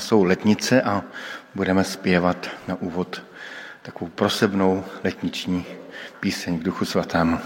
Dnes 0.00 0.08
jsou 0.08 0.24
letnice 0.24 0.82
a 0.82 1.02
budeme 1.54 1.84
zpěvat 1.84 2.48
na 2.68 2.74
úvod 2.74 3.22
takovou 3.82 4.10
prosebnou 4.10 4.84
letniční 5.04 5.66
píseň 6.20 6.58
k 6.58 6.62
Duchu 6.62 6.84
Svatému. 6.84 7.38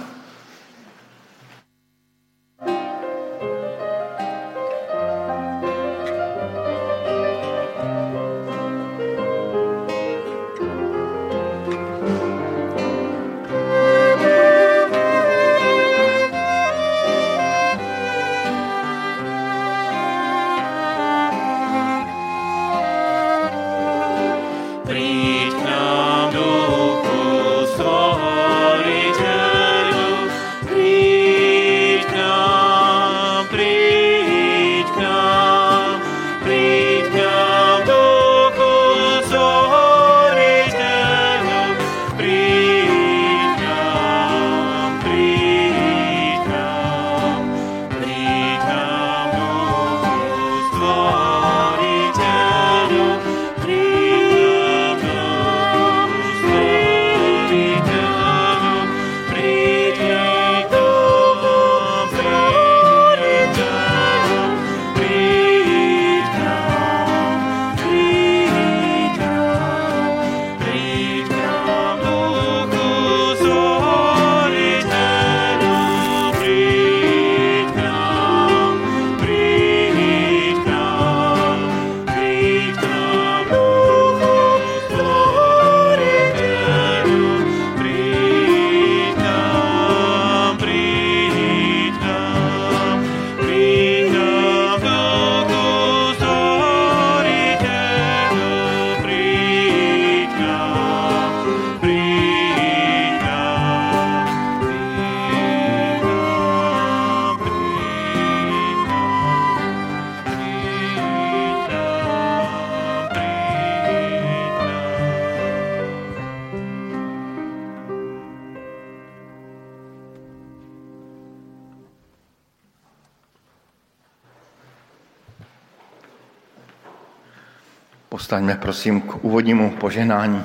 Povstaňme 128.44 128.60
prosím 128.60 129.00
k 129.00 129.24
úvodnímu 129.24 129.80
poženání. 129.80 130.44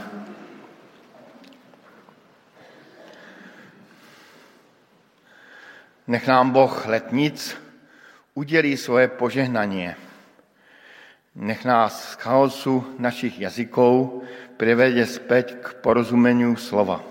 Nech 6.08 6.28
nám 6.28 6.52
Boh 6.56 6.88
letnic 6.88 7.60
udělí 8.40 8.78
svoje 8.78 9.08
požehnanie. 9.08 10.00
Nech 11.36 11.66
nás 11.68 12.16
z 12.16 12.24
chaosu 12.24 12.88
našich 13.04 13.36
jazykov 13.36 14.24
privede 14.56 15.04
späť 15.04 15.60
k 15.60 15.84
porozumeniu 15.84 16.56
slova. 16.56 17.04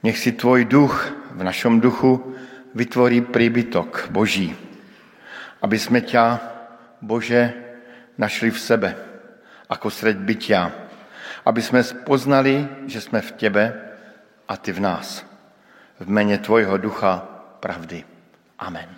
Nech 0.00 0.16
si 0.16 0.32
tvoj 0.32 0.64
duch 0.64 1.12
v 1.36 1.44
našom 1.44 1.76
duchu 1.76 2.24
vytvorí 2.72 3.20
príbytok 3.20 4.08
Boží, 4.16 4.56
aby 5.60 5.76
sme 5.76 6.00
ťa, 6.00 6.40
Bože, 7.04 7.52
našli 8.16 8.48
v 8.48 8.60
sebe 8.64 9.07
ako 9.68 9.88
sreď 9.92 10.16
bytia, 10.18 10.62
aby 11.44 11.60
sme 11.62 11.84
poznali, 12.02 12.88
že 12.88 13.04
sme 13.04 13.20
v 13.22 13.30
Tebe 13.36 13.64
a 14.48 14.54
Ty 14.56 14.70
v 14.74 14.80
nás. 14.80 15.22
V 16.00 16.08
mene 16.08 16.40
Tvojho 16.40 16.80
ducha 16.80 17.20
pravdy. 17.60 18.02
Amen. 18.58 18.97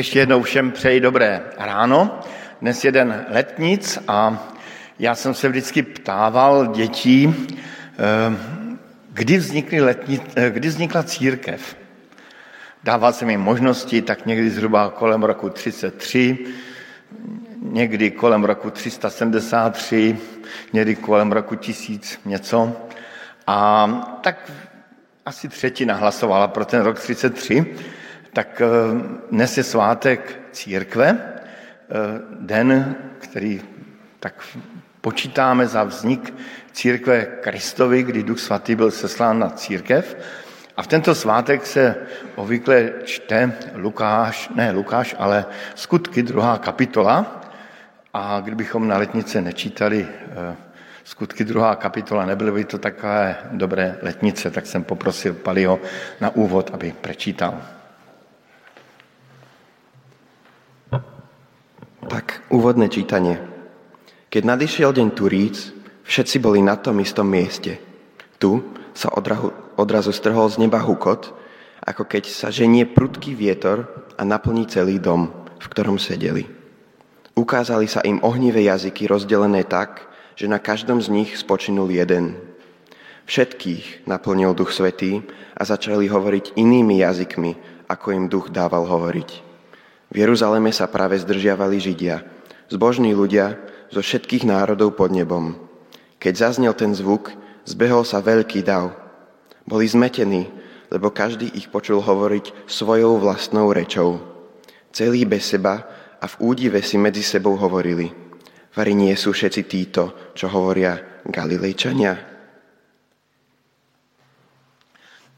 Ještě 0.00 0.18
jednou 0.18 0.42
všem 0.42 0.70
přeji 0.70 1.00
dobré 1.00 1.42
ráno. 1.58 2.20
Dnes 2.60 2.84
je 2.84 2.92
den 2.92 3.26
letnic 3.28 3.98
a 4.08 4.48
já 4.98 5.14
jsem 5.14 5.34
se 5.34 5.48
vždycky 5.48 5.82
ptával 5.82 6.66
dětí, 6.66 7.34
eh, 7.98 8.36
kdy, 9.12 9.36
vznikly 9.38 9.80
letni, 9.80 10.20
eh, 10.36 10.50
kdy 10.50 10.68
vznikla 10.68 11.02
církev. 11.02 11.76
Dával 12.84 13.12
jsem 13.12 13.30
jim 13.30 13.40
možnosti, 13.40 14.02
tak 14.02 14.26
někdy 14.26 14.50
zhruba 14.50 14.90
kolem 14.90 15.22
roku 15.22 15.50
33, 15.50 16.38
někdy 17.62 18.10
kolem 18.10 18.44
roku 18.44 18.70
373, 18.70 20.18
někdy 20.72 20.94
kolem 20.94 21.32
roku 21.32 21.56
1000 21.56 22.18
něco. 22.24 22.76
A 23.46 23.88
tak 24.20 24.50
asi 25.26 25.48
třetina 25.48 25.94
hlasovala 25.94 26.48
pro 26.48 26.64
ten 26.64 26.82
rok 26.82 26.98
33 26.98 27.66
tak 28.32 28.60
eh, 28.60 28.66
dnes 29.30 29.58
je 29.58 29.64
svátek 29.64 30.40
církve, 30.52 31.18
eh, 31.18 31.96
den, 32.40 32.96
který 33.18 33.60
tak 34.20 34.34
počítáme 35.00 35.66
za 35.66 35.84
vznik 35.84 36.34
církve 36.72 37.24
Kristovi, 37.24 38.02
kdy 38.02 38.22
Duch 38.22 38.38
Svatý 38.38 38.74
byl 38.74 38.90
seslán 38.90 39.38
na 39.38 39.50
církev. 39.50 40.16
A 40.76 40.82
v 40.82 40.86
tento 40.86 41.14
svátek 41.14 41.66
se 41.66 41.96
obvykle 42.34 42.92
čte 43.04 43.52
Lukáš, 43.74 44.48
ne 44.54 44.70
Lukáš, 44.70 45.14
ale 45.18 45.44
skutky 45.74 46.22
druhá 46.22 46.58
kapitola. 46.58 47.40
A 48.14 48.40
kdybychom 48.40 48.88
na 48.88 48.98
letnice 48.98 49.40
nečítali 49.40 50.06
eh, 50.08 50.56
skutky 51.04 51.44
druhá 51.44 51.76
kapitola, 51.76 52.26
nebyly 52.26 52.52
by 52.52 52.64
to 52.64 52.78
takové 52.78 53.36
dobré 53.50 53.98
letnice, 54.02 54.50
tak 54.50 54.66
jsem 54.66 54.84
poprosil 54.84 55.34
Palio 55.34 55.80
na 56.20 56.30
úvod, 56.30 56.70
aby 56.72 56.94
prečítal. 57.00 57.79
Tak, 62.00 62.48
úvodné 62.48 62.88
čítanie. 62.88 63.36
Keď 64.32 64.42
nadišiel 64.48 64.96
deň 64.96 65.08
Turíc, 65.12 65.68
všetci 66.08 66.40
boli 66.40 66.64
na 66.64 66.80
tom 66.80 66.96
istom 67.04 67.28
mieste. 67.28 67.76
Tu 68.40 68.56
sa 68.96 69.12
odrahu, 69.12 69.52
odrazu 69.76 70.08
strhol 70.08 70.48
z 70.48 70.64
neba 70.64 70.80
hukot, 70.80 71.36
ako 71.84 72.08
keď 72.08 72.24
sa 72.32 72.48
ženie 72.48 72.88
prudký 72.88 73.36
vietor 73.36 73.84
a 74.16 74.24
naplní 74.24 74.64
celý 74.64 74.96
dom, 74.96 75.28
v 75.60 75.66
ktorom 75.68 76.00
sedeli. 76.00 76.48
Ukázali 77.36 77.84
sa 77.84 78.00
im 78.00 78.16
ohnivé 78.24 78.64
jazyky 78.64 79.04
rozdelené 79.04 79.68
tak, 79.68 80.08
že 80.40 80.48
na 80.48 80.56
každom 80.56 81.04
z 81.04 81.12
nich 81.12 81.36
spočinul 81.36 81.92
jeden. 81.92 82.40
Všetkých 83.28 84.08
naplnil 84.08 84.56
Duch 84.56 84.72
Svetý 84.72 85.20
a 85.52 85.68
začali 85.68 86.08
hovoriť 86.08 86.56
inými 86.56 87.04
jazykmi, 87.04 87.52
ako 87.92 88.06
im 88.16 88.24
Duch 88.32 88.48
dával 88.48 88.88
hovoriť. 88.88 89.49
V 90.10 90.16
Jeruzaleme 90.18 90.74
sa 90.74 90.90
práve 90.90 91.14
zdržiavali 91.22 91.78
Židia, 91.78 92.26
zbožní 92.66 93.14
ľudia 93.14 93.62
zo 93.94 94.02
všetkých 94.02 94.42
národov 94.42 94.98
pod 94.98 95.14
nebom. 95.14 95.54
Keď 96.18 96.34
zaznel 96.34 96.74
ten 96.74 96.90
zvuk, 96.98 97.30
zbehol 97.62 98.02
sa 98.02 98.18
veľký 98.18 98.66
dav. 98.66 98.90
Boli 99.70 99.86
zmetení, 99.86 100.50
lebo 100.90 101.14
každý 101.14 101.46
ich 101.54 101.70
počul 101.70 102.02
hovoriť 102.02 102.66
svojou 102.66 103.22
vlastnou 103.22 103.70
rečou. 103.70 104.18
Celý 104.90 105.22
bez 105.22 105.46
seba 105.46 105.86
a 106.18 106.26
v 106.26 106.34
údive 106.42 106.82
si 106.82 106.98
medzi 106.98 107.22
sebou 107.22 107.54
hovorili. 107.54 108.10
Vari 108.74 108.94
nie 108.98 109.14
sú 109.14 109.30
všetci 109.30 109.62
títo, 109.70 110.34
čo 110.34 110.50
hovoria 110.50 111.22
Galilejčania? 111.22 112.14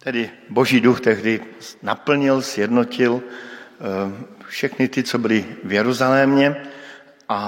Tedy 0.00 0.50
Boží 0.50 0.80
duch 0.80 1.04
tehdy 1.04 1.38
naplnil, 1.84 2.42
sjednotil 2.42 3.20
eh, 3.20 4.41
všechny 4.52 4.88
ty, 4.88 5.02
co 5.02 5.18
byli 5.18 5.44
v 5.64 5.72
Jeruzalémě 5.72 6.56
a, 7.28 7.38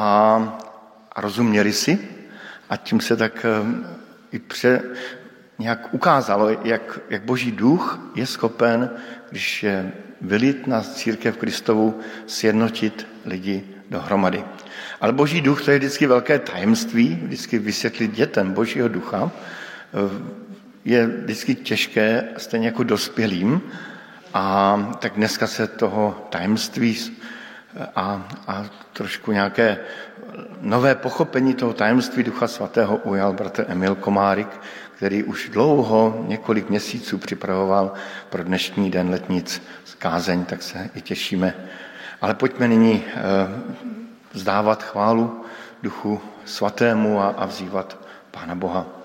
a 1.12 1.20
rozuměli 1.20 1.72
si 1.72 1.98
a 2.70 2.76
tím 2.76 3.00
se 3.00 3.16
tak 3.16 3.44
eh, 3.44 3.50
i 4.32 4.38
pře, 4.38 4.82
nějak 5.58 5.94
ukázalo, 5.94 6.48
jak, 6.64 7.00
jak 7.10 7.22
boží 7.22 7.52
duch 7.52 7.98
je 8.14 8.26
schopen, 8.26 8.90
když 9.30 9.62
je 9.62 9.92
vylit 10.20 10.66
na 10.66 10.80
církev 10.80 11.36
Kristovu, 11.36 12.00
sjednotit 12.26 13.06
lidi 13.24 13.64
dohromady. 13.90 14.44
Ale 15.00 15.12
boží 15.12 15.40
duch 15.40 15.64
to 15.64 15.70
je 15.70 15.78
vždycky 15.78 16.06
velké 16.06 16.38
tajemství, 16.38 17.20
vždycky 17.22 17.58
vysvětlit 17.58 18.12
dětem 18.12 18.52
božího 18.52 18.88
ducha 18.88 19.30
eh, 19.30 20.34
je 20.84 21.06
vždycky 21.06 21.54
těžké, 21.54 22.28
stejně 22.36 22.66
jako 22.66 22.82
dospělým, 22.82 23.60
a 24.34 24.76
tak 24.98 25.12
dneska 25.14 25.46
se 25.46 25.66
toho 25.66 26.26
tajemství 26.30 27.16
a, 27.96 28.28
a 28.46 28.64
trošku 28.92 29.32
nějaké 29.32 29.78
nové 30.60 30.94
pochopení 30.94 31.54
toho 31.54 31.72
tajemství 31.72 32.22
Ducha 32.22 32.48
Svatého 32.48 32.96
ujal 32.96 33.32
bratr 33.32 33.64
Emil 33.68 33.94
Komárik, 33.94 34.48
který 34.96 35.22
už 35.22 35.48
dlouho, 35.48 36.24
několik 36.28 36.70
měsíců 36.70 37.18
připravoval 37.18 37.92
pro 38.30 38.44
dnešní 38.44 38.90
den 38.90 39.10
letnic 39.10 39.62
kázeň, 39.98 40.44
tak 40.44 40.62
se 40.62 40.90
i 40.94 41.00
těšíme. 41.00 41.54
Ale 42.20 42.34
pojďme 42.34 42.68
nyní 42.68 43.04
eh, 43.06 43.20
vzdávat 44.32 44.82
chválu 44.82 45.44
Duchu 45.82 46.20
Svatému 46.44 47.20
a, 47.20 47.26
a 47.28 47.46
vzývat 47.46 47.98
Pána 48.30 48.54
Boha. 48.54 49.03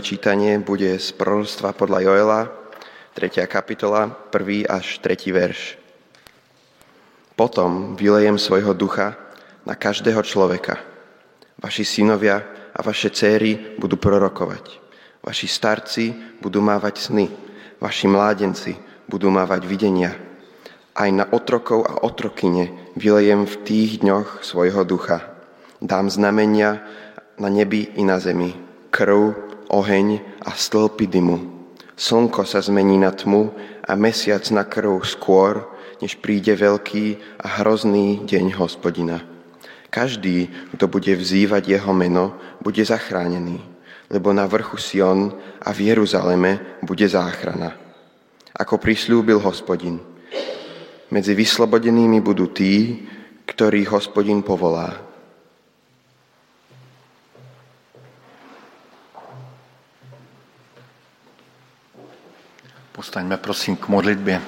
Čítanie 0.00 0.56
bude 0.56 0.96
z 0.96 1.12
proroctva 1.12 1.76
podľa 1.76 2.00
Joela, 2.00 2.40
3. 3.12 3.44
kapitola, 3.44 4.08
1. 4.32 4.64
až 4.64 4.96
3. 4.96 5.28
verš. 5.28 5.76
Potom 7.36 8.00
vylejem 8.00 8.40
svojho 8.40 8.72
ducha 8.72 9.20
na 9.68 9.76
každého 9.76 10.24
človeka. 10.24 10.80
Vaši 11.60 11.84
synovia 11.84 12.40
a 12.72 12.80
vaše 12.80 13.12
céry 13.12 13.76
budú 13.76 14.00
prorokovať. 14.00 14.80
Vaši 15.20 15.44
starci 15.44 16.16
budú 16.40 16.64
mávať 16.64 17.12
sny. 17.12 17.28
Vaši 17.76 18.08
mládenci 18.08 18.80
budú 19.04 19.28
mávať 19.28 19.68
videnia. 19.68 20.16
Aj 20.96 21.12
na 21.12 21.28
otrokov 21.28 21.84
a 21.84 22.00
otrokyne 22.00 22.72
vylejem 22.96 23.44
v 23.44 23.56
tých 23.68 24.00
dňoch 24.00 24.48
svojho 24.48 24.80
ducha. 24.88 25.28
Dám 25.84 26.08
znamenia 26.08 26.80
na 27.36 27.52
nebi 27.52 27.92
i 28.00 28.02
na 28.04 28.16
zemi. 28.16 28.56
Krv, 28.88 29.49
oheň 29.70 30.20
a 30.42 30.50
stĺpy 30.52 31.06
dymu. 31.06 31.38
Slnko 31.94 32.42
sa 32.42 32.58
zmení 32.58 32.98
na 32.98 33.14
tmu 33.14 33.54
a 33.86 33.92
mesiac 33.94 34.42
na 34.50 34.66
krv 34.66 35.04
skôr, 35.06 35.68
než 36.00 36.18
príde 36.18 36.56
veľký 36.56 37.38
a 37.38 37.60
hrozný 37.60 38.24
deň 38.24 38.56
hospodina. 38.56 39.20
Každý, 39.90 40.48
kto 40.74 40.86
bude 40.86 41.12
vzývať 41.12 41.66
jeho 41.66 41.92
meno, 41.92 42.38
bude 42.62 42.80
zachránený, 42.80 43.58
lebo 44.08 44.32
na 44.32 44.46
vrchu 44.46 44.78
Sion 44.78 45.34
a 45.60 45.70
v 45.74 45.92
Jeruzaleme 45.92 46.80
bude 46.86 47.04
záchrana. 47.04 47.74
Ako 48.54 48.78
prislúbil 48.78 49.42
hospodin. 49.42 49.98
Medzi 51.10 51.34
vyslobodenými 51.34 52.22
budú 52.22 52.54
tí, 52.54 53.02
ktorých 53.50 53.90
hospodin 53.90 54.46
povolá. 54.46 55.09
Postaňme 63.00 63.36
prosím 63.36 63.76
k 63.76 63.88
modlitbě. 63.88 64.40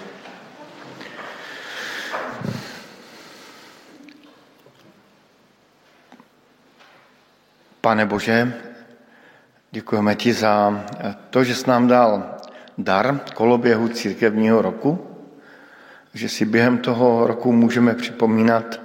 Pane 7.80 8.06
Bože, 8.06 8.52
děkujeme 9.70 10.14
ti 10.14 10.32
za 10.32 10.84
to, 11.30 11.44
že 11.44 11.54
jsi 11.54 11.70
nám 11.70 11.88
dal 11.88 12.36
dar 12.78 13.20
koloběhu 13.34 13.88
církevního 13.88 14.62
roku, 14.62 15.16
že 16.14 16.28
si 16.28 16.44
během 16.44 16.78
toho 16.78 17.26
roku 17.26 17.52
můžeme 17.52 17.94
připomínat, 17.94 18.80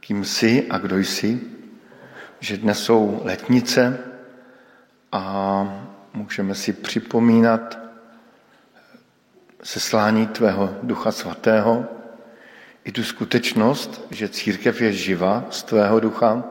kým 0.00 0.24
jsi 0.24 0.66
a 0.70 0.78
kdo 0.78 0.98
jsi, 0.98 1.40
že 2.40 2.56
dnes 2.56 2.78
jsou 2.78 3.20
letnice 3.24 3.98
a 5.12 5.22
můžeme 6.14 6.54
si 6.54 6.72
připomínat 6.72 7.85
seslání 9.66 10.26
tvého 10.26 10.76
Ducha 10.82 11.12
Svatého, 11.12 11.84
i 12.84 12.92
tu 12.92 13.02
skutečnost, 13.02 14.06
že 14.10 14.28
církev 14.28 14.80
je 14.80 14.92
živa 14.92 15.44
z 15.50 15.62
tvého 15.62 16.00
ducha 16.00 16.44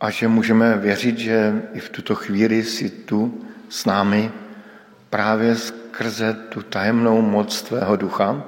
a 0.00 0.10
že 0.10 0.28
můžeme 0.28 0.76
věřit, 0.76 1.18
že 1.18 1.62
i 1.72 1.80
v 1.80 1.88
tuto 1.88 2.14
chvíli 2.14 2.64
si 2.64 2.90
tu 2.90 3.44
s 3.68 3.84
námi 3.84 4.32
právě 5.10 5.56
skrze 5.56 6.36
tu 6.48 6.62
tajemnou 6.62 7.22
moc 7.22 7.62
tvého 7.62 7.96
ducha. 7.96 8.44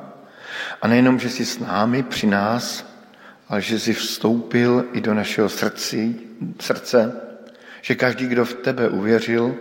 A 0.83 0.89
nejenom, 0.89 1.19
že 1.19 1.31
jsi 1.31 1.45
s 1.45 1.59
námi 1.59 2.03
při 2.03 2.27
nás, 2.27 2.85
ale 3.49 3.61
že 3.61 3.81
jsi 3.81 3.95
vstoupil 3.95 4.85
i 4.93 5.01
do 5.01 5.15
našeho 5.15 5.49
srdci, 5.49 6.17
srdce, 6.61 7.21
že 7.81 7.95
každý, 7.95 8.27
kdo 8.27 8.45
v 8.45 8.55
tebe 8.55 8.89
uvěřil, 8.89 9.57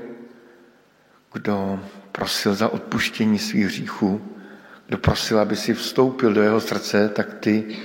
kdo 1.33 1.79
prosil 2.11 2.55
za 2.55 2.67
odpuštění 2.67 3.39
svých 3.39 3.65
hříchů, 3.65 4.21
kdo 4.87 4.97
prosil, 4.97 5.39
aby 5.39 5.55
si 5.55 5.73
vstoupil 5.73 6.33
do 6.33 6.41
jeho 6.41 6.61
srdce, 6.61 7.09
tak 7.09 7.33
ty 7.33 7.77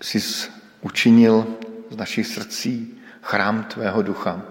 jsi 0.00 0.48
učinil 0.80 1.46
z 1.90 1.96
našich 1.96 2.26
srdcí 2.26 3.00
chrám 3.22 3.64
tvého 3.64 4.02
ducha. 4.02 4.42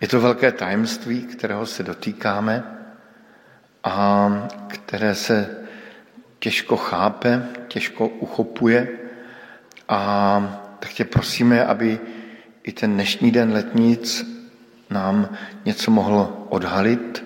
Je 0.00 0.08
to 0.08 0.20
velké 0.20 0.52
tajemství, 0.52 1.22
kterého 1.22 1.66
se 1.66 1.82
dotýkáme 1.82 2.64
a 3.84 4.28
které 4.68 5.14
se 5.14 5.56
těžko 6.38 6.76
chápe, 6.76 7.48
těžko 7.68 8.08
uchopuje. 8.08 8.88
A 9.88 9.98
tak 10.78 10.90
tě 10.90 11.04
prosíme, 11.04 11.64
aby 11.64 12.00
i 12.62 12.72
ten 12.72 12.94
dnešní 12.94 13.30
den 13.30 13.52
letnic 13.52 14.37
nám 14.90 15.28
něco 15.64 15.90
mohlo 15.90 16.46
odhalit, 16.48 17.24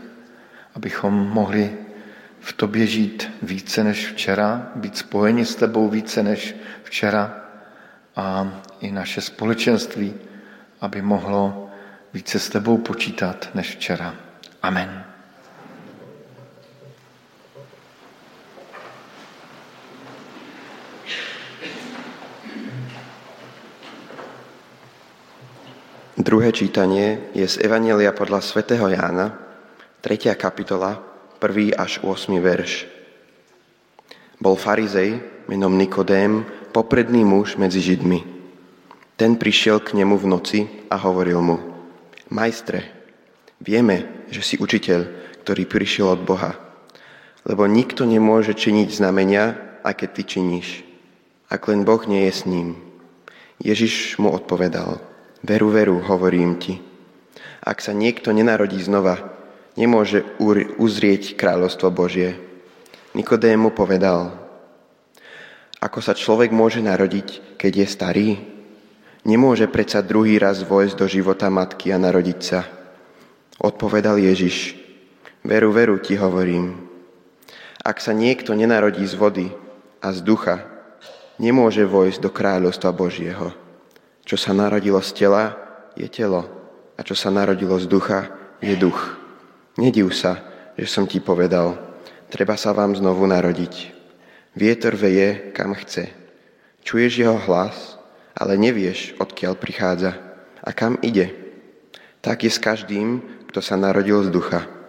abychom 0.74 1.14
mohli 1.14 1.76
v 2.40 2.52
tobě 2.52 2.86
žít 2.86 3.30
více 3.42 3.84
než 3.84 4.08
včera, 4.08 4.72
být 4.74 4.96
spojeni 4.96 5.46
s 5.46 5.54
tebou 5.54 5.88
více 5.88 6.22
než 6.22 6.56
včera 6.82 7.36
a 8.16 8.52
i 8.80 8.90
naše 8.92 9.20
společenství, 9.20 10.14
aby 10.80 11.02
mohlo 11.02 11.70
více 12.12 12.38
s 12.38 12.48
tebou 12.48 12.78
počítat 12.78 13.48
než 13.54 13.76
včera. 13.76 14.14
Amen. 14.62 15.01
Druhé 26.22 26.54
čítanie 26.54 27.34
je 27.34 27.42
z 27.42 27.66
Evanielia 27.66 28.14
podľa 28.14 28.46
svätého 28.46 28.86
Jána, 28.86 29.34
3. 30.06 30.30
kapitola, 30.38 31.02
1. 31.42 31.74
až 31.74 31.98
8. 31.98 32.38
verš. 32.38 32.86
Bol 34.38 34.54
farizej 34.54 35.18
menom 35.50 35.74
Nikodém, 35.74 36.46
popredný 36.70 37.26
muž 37.26 37.58
medzi 37.58 37.82
Židmi. 37.82 38.22
Ten 39.18 39.34
prišiel 39.34 39.82
k 39.82 39.98
nemu 39.98 40.14
v 40.14 40.30
noci 40.30 40.60
a 40.86 40.94
hovoril 41.02 41.42
mu, 41.42 41.58
Majstre, 42.30 42.86
vieme, 43.58 44.22
že 44.30 44.46
si 44.46 44.54
učiteľ, 44.62 45.00
ktorý 45.42 45.66
prišiel 45.66 46.06
od 46.06 46.22
Boha, 46.22 46.54
lebo 47.42 47.66
nikto 47.66 48.06
nemôže 48.06 48.54
činiť 48.54 48.94
znamenia, 48.94 49.58
aké 49.82 50.06
ty 50.06 50.22
činíš, 50.22 50.86
ak 51.50 51.66
len 51.66 51.82
Boh 51.82 52.06
nie 52.06 52.30
je 52.30 52.34
s 52.38 52.46
ním. 52.46 52.78
Ježiš 53.58 54.22
mu 54.22 54.30
odpovedal, 54.30 55.02
Veru, 55.42 55.74
veru, 55.74 55.98
hovorím 55.98 56.54
ti. 56.54 56.78
Ak 57.66 57.82
sa 57.82 57.90
niekto 57.90 58.30
nenarodí 58.30 58.78
znova, 58.78 59.18
nemôže 59.74 60.22
uzrieť 60.78 61.34
kráľovstvo 61.34 61.90
Božie. 61.90 62.38
Nikodému 63.18 63.74
povedal, 63.74 64.38
ako 65.82 65.98
sa 65.98 66.14
človek 66.14 66.54
môže 66.54 66.78
narodiť, 66.78 67.58
keď 67.58 67.72
je 67.74 67.86
starý? 67.90 68.28
Nemôže 69.26 69.66
predsa 69.66 69.98
druhý 69.98 70.38
raz 70.38 70.62
vojsť 70.62 70.94
do 70.94 71.06
života 71.10 71.50
matky 71.50 71.90
a 71.90 71.98
narodiť 71.98 72.38
sa. 72.38 72.62
Odpovedal 73.58 74.22
Ježiš, 74.22 74.78
veru, 75.42 75.74
veru 75.74 75.98
ti 75.98 76.14
hovorím. 76.14 76.86
Ak 77.82 77.98
sa 77.98 78.14
niekto 78.14 78.54
nenarodí 78.54 79.02
z 79.02 79.18
vody 79.18 79.50
a 79.98 80.14
z 80.14 80.22
ducha, 80.22 80.62
nemôže 81.42 81.82
vojsť 81.82 82.18
do 82.22 82.30
kráľovstva 82.30 82.94
Božieho. 82.94 83.61
Čo 84.22 84.36
sa 84.38 84.54
narodilo 84.54 85.02
z 85.02 85.10
tela, 85.24 85.58
je 85.98 86.06
telo. 86.06 86.46
A 86.94 87.00
čo 87.02 87.18
sa 87.18 87.32
narodilo 87.32 87.74
z 87.78 87.86
ducha, 87.90 88.30
je 88.62 88.74
duch. 88.78 89.18
Nediv 89.80 90.14
sa, 90.14 90.38
že 90.78 90.86
som 90.86 91.08
ti 91.08 91.18
povedal, 91.18 91.76
treba 92.28 92.54
sa 92.56 92.70
vám 92.76 92.94
znovu 92.94 93.24
narodiť. 93.26 93.92
Vietor 94.52 94.94
veje, 94.94 95.52
kam 95.56 95.72
chce. 95.72 96.12
Čuješ 96.84 97.24
jeho 97.24 97.38
hlas, 97.48 97.96
ale 98.36 98.60
nevieš, 98.60 99.16
odkiaľ 99.16 99.56
prichádza 99.56 100.12
a 100.60 100.70
kam 100.76 101.00
ide. 101.00 101.32
Tak 102.22 102.46
je 102.46 102.52
s 102.52 102.60
každým, 102.60 103.24
kto 103.50 103.58
sa 103.64 103.74
narodil 103.74 104.22
z 104.22 104.30
ducha. 104.30 104.81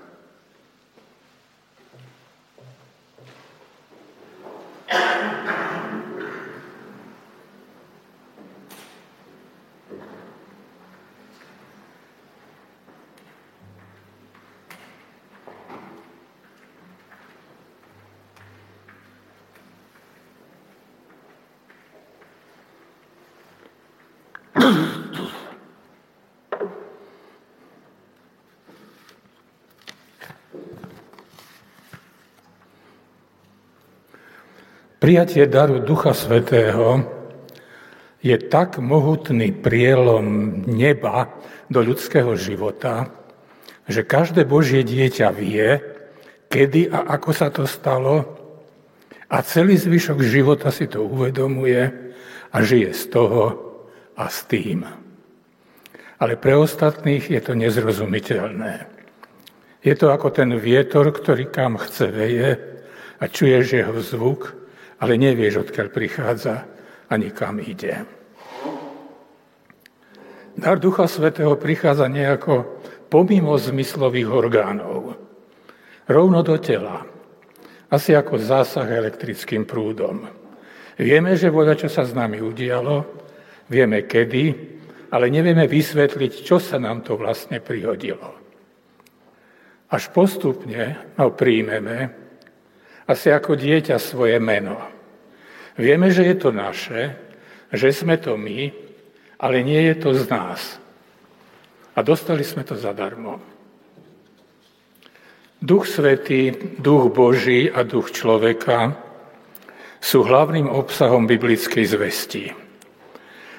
Prijatie 35.03 35.51
daru 35.51 35.83
Ducha 35.83 36.15
Svetého 36.15 37.03
je 38.23 38.39
tak 38.39 38.79
mohutný 38.79 39.51
prielom 39.51 40.63
neba 40.63 41.27
do 41.67 41.83
ľudského 41.83 42.39
života, 42.39 43.11
že 43.83 44.07
každé 44.07 44.47
Božie 44.47 44.79
dieťa 44.79 45.27
vie, 45.35 45.83
kedy 46.47 46.87
a 46.87 47.19
ako 47.19 47.29
sa 47.35 47.51
to 47.51 47.67
stalo 47.67 48.23
a 49.27 49.43
celý 49.43 49.75
zvyšok 49.75 50.23
života 50.23 50.71
si 50.71 50.87
to 50.87 51.03
uvedomuje 51.03 51.83
a 52.55 52.57
žije 52.63 52.95
z 52.95 53.03
toho 53.11 53.43
a 54.15 54.31
s 54.31 54.47
tým. 54.47 54.87
Ale 56.15 56.39
pre 56.39 56.55
ostatných 56.55 57.27
je 57.27 57.43
to 57.43 57.59
nezrozumiteľné. 57.59 58.87
Je 59.83 59.99
to 59.99 60.15
ako 60.15 60.31
ten 60.31 60.55
vietor, 60.55 61.11
ktorý 61.11 61.51
kam 61.51 61.75
chce 61.75 62.07
veje 62.07 62.55
a 63.19 63.27
čuješ 63.27 63.83
jeho 63.83 63.99
zvuk, 63.99 64.62
ale 65.03 65.19
nevieš, 65.19 65.67
odkiaľ 65.67 65.87
prichádza 65.91 66.63
ani 67.11 67.35
kam 67.35 67.59
ide. 67.59 68.07
Dar 70.55 70.79
Ducha 70.79 71.11
Svetého 71.11 71.59
prichádza 71.59 72.07
nejako 72.07 72.79
pomimo 73.11 73.59
zmyslových 73.59 74.29
orgánov. 74.31 75.19
Rovno 76.07 76.39
do 76.39 76.55
tela. 76.55 77.03
Asi 77.91 78.15
ako 78.15 78.39
zásah 78.39 78.87
elektrickým 78.87 79.67
prúdom. 79.67 80.23
Vieme, 80.95 81.35
že 81.35 81.51
voľa, 81.51 81.83
čo 81.83 81.89
sa 81.91 82.07
s 82.07 82.15
nami 82.15 82.39
udialo, 82.39 83.03
vieme 83.67 84.07
kedy, 84.07 84.45
ale 85.13 85.25
nevieme 85.29 85.67
vysvetliť, 85.67 86.47
čo 86.47 86.57
sa 86.63 86.79
nám 86.79 87.03
to 87.03 87.17
vlastne 87.17 87.59
prihodilo. 87.59 88.33
Až 89.93 90.09
postupne 90.09 91.13
ho 91.17 91.29
príjmeme, 91.33 92.23
asi 93.09 93.29
ako 93.29 93.57
dieťa 93.59 93.97
svoje 93.99 94.37
meno. 94.39 94.92
Vieme, 95.73 96.13
že 96.13 96.25
je 96.25 96.36
to 96.38 96.49
naše, 96.53 97.17
že 97.73 97.89
sme 97.89 98.21
to 98.21 98.38
my, 98.38 98.69
ale 99.41 99.65
nie 99.65 99.81
je 99.89 99.95
to 99.97 100.13
z 100.13 100.29
nás. 100.29 100.77
A 101.93 101.99
dostali 102.01 102.45
sme 102.45 102.62
to 102.62 102.77
zadarmo. 102.77 103.41
Duch 105.63 105.88
Svetý, 105.88 106.51
Duch 106.77 107.09
Boží 107.09 107.71
a 107.71 107.88
Duch 107.88 108.12
človeka 108.12 108.93
sú 110.03 110.27
hlavným 110.27 110.67
obsahom 110.67 111.23
biblickej 111.23 111.86
zvesti. 111.88 112.51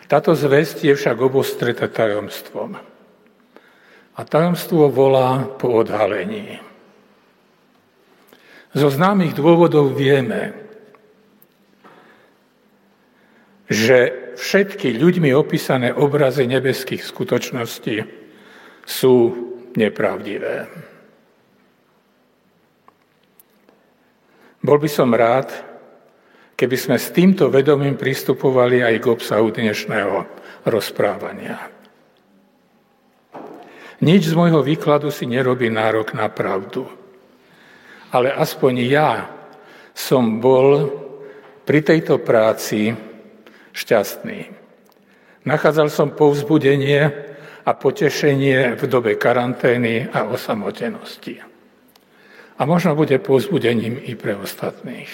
Táto 0.04 0.36
zvesť 0.36 0.84
je 0.84 0.92
však 0.92 1.16
obostreta 1.16 1.88
tajomstvom. 1.88 2.76
A 4.14 4.20
tajomstvo 4.22 4.92
volá 4.92 5.48
po 5.56 5.80
odhalení. 5.80 6.60
Zo 8.76 8.92
známych 8.92 9.32
dôvodov 9.32 9.96
vieme, 9.96 10.63
že 13.68 14.32
všetky 14.36 14.96
ľuďmi 15.00 15.32
opísané 15.32 15.92
obrazy 15.92 16.44
nebeských 16.44 17.00
skutočností 17.00 17.96
sú 18.84 19.14
nepravdivé. 19.74 20.68
Bol 24.64 24.78
by 24.80 24.88
som 24.88 25.12
rád, 25.12 25.52
keby 26.56 26.76
sme 26.76 26.96
s 26.96 27.12
týmto 27.12 27.52
vedomím 27.52 28.00
pristupovali 28.00 28.80
aj 28.80 28.94
k 28.96 29.10
obsahu 29.12 29.52
dnešného 29.52 30.16
rozprávania. 30.64 31.68
Nič 34.04 34.32
z 34.32 34.34
môjho 34.36 34.60
výkladu 34.64 35.08
si 35.12 35.28
nerobí 35.28 35.68
nárok 35.68 36.16
na 36.16 36.28
pravdu. 36.28 36.88
Ale 38.12 38.32
aspoň 38.32 38.74
ja 38.84 39.10
som 39.96 40.40
bol 40.40 40.90
pri 41.64 41.80
tejto 41.80 42.20
práci 42.20 42.92
šťastný. 43.74 44.48
Nachádzal 45.44 45.92
som 45.92 46.14
povzbudenie 46.16 47.12
a 47.66 47.70
potešenie 47.76 48.78
v 48.78 48.82
dobe 48.88 49.18
karantény 49.20 50.08
a 50.08 50.24
osamotenosti. 50.24 51.42
A 52.54 52.62
možno 52.64 52.94
bude 52.94 53.18
povzbudením 53.20 53.98
i 53.98 54.14
pre 54.14 54.38
ostatných. 54.38 55.10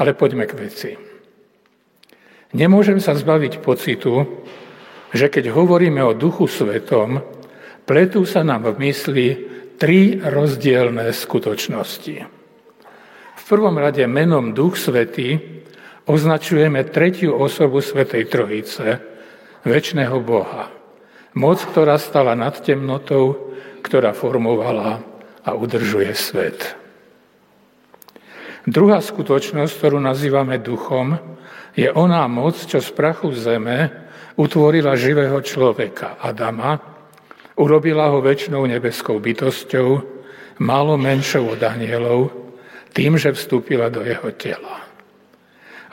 Ale 0.00 0.16
poďme 0.16 0.48
k 0.48 0.58
veci. 0.58 0.90
Nemôžem 2.54 2.98
sa 2.98 3.14
zbaviť 3.14 3.62
pocitu, 3.62 4.42
že 5.14 5.30
keď 5.30 5.54
hovoríme 5.54 6.02
o 6.02 6.16
Duchu 6.18 6.50
Svetom, 6.50 7.22
pletú 7.86 8.26
sa 8.26 8.42
nám 8.42 8.74
v 8.74 8.90
mysli 8.90 9.26
tri 9.78 10.18
rozdielne 10.18 11.10
skutočnosti. 11.14 12.16
V 13.34 13.42
prvom 13.46 13.76
rade 13.78 14.02
menom 14.10 14.56
Duch 14.56 14.78
Svetý 14.78 15.53
označujeme 16.04 16.84
tretiu 16.88 17.36
osobu 17.36 17.80
Svetej 17.80 18.28
Trojice, 18.28 19.00
väčšného 19.64 20.16
Boha. 20.20 20.68
Moc, 21.34 21.58
ktorá 21.64 21.98
stala 21.98 22.36
nad 22.38 22.54
temnotou, 22.62 23.56
ktorá 23.82 24.14
formovala 24.14 25.02
a 25.44 25.50
udržuje 25.52 26.12
svet. 26.14 26.78
Druhá 28.64 29.04
skutočnosť, 29.04 29.72
ktorú 29.76 30.00
nazývame 30.00 30.56
duchom, 30.56 31.20
je 31.76 31.90
oná 31.90 32.24
moc, 32.30 32.56
čo 32.56 32.80
z 32.80 32.88
prachu 32.96 33.34
zeme 33.34 33.92
utvorila 34.38 34.96
živého 34.96 35.36
človeka, 35.44 36.16
Adama, 36.22 36.80
urobila 37.58 38.08
ho 38.08 38.24
väčšnou 38.24 38.64
nebeskou 38.64 39.20
bytosťou, 39.20 39.88
málo 40.62 40.94
menšou 40.96 41.58
od 41.58 41.60
anielov, 41.60 42.30
tým, 42.94 43.18
že 43.18 43.34
vstúpila 43.34 43.90
do 43.90 44.06
jeho 44.06 44.30
tela. 44.38 44.83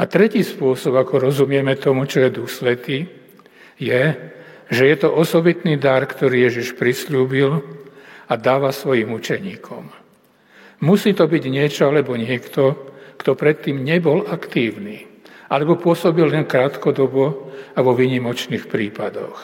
A 0.01 0.09
tretí 0.09 0.41
spôsob, 0.41 0.97
ako 0.97 1.29
rozumieme 1.29 1.77
tomu, 1.77 2.09
čo 2.09 2.25
je 2.25 2.33
Duch 2.33 2.49
Svetý, 2.49 3.05
je, 3.77 4.03
že 4.65 4.83
je 4.89 4.95
to 4.97 5.13
osobitný 5.13 5.77
dar, 5.77 6.01
ktorý 6.09 6.49
Ježiš 6.49 6.73
prislúbil 6.73 7.61
a 8.25 8.33
dáva 8.33 8.73
svojim 8.73 9.13
učeníkom. 9.13 9.93
Musí 10.81 11.13
to 11.13 11.29
byť 11.29 11.43
niečo 11.45 11.85
alebo 11.85 12.17
niekto, 12.17 12.73
kto 13.21 13.37
predtým 13.37 13.77
nebol 13.85 14.25
aktívny, 14.25 15.05
alebo 15.53 15.77
pôsobil 15.77 16.25
len 16.25 16.49
krátkodobo 16.49 17.53
a 17.77 17.79
vo 17.85 17.93
výnimočných 17.93 18.65
prípadoch. 18.65 19.37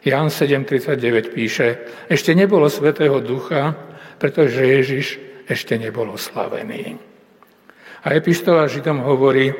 Ján 0.00 0.32
7.39 0.32 1.36
píše, 1.36 1.76
ešte 2.08 2.32
nebolo 2.32 2.72
Svetého 2.72 3.20
Ducha, 3.20 3.76
pretože 4.16 4.64
Ježiš 4.64 5.06
ešte 5.44 5.76
nebol 5.76 6.08
oslavený. 6.16 6.96
A 8.00 8.16
epištola 8.16 8.64
Židom 8.64 9.04
hovorí, 9.04 9.52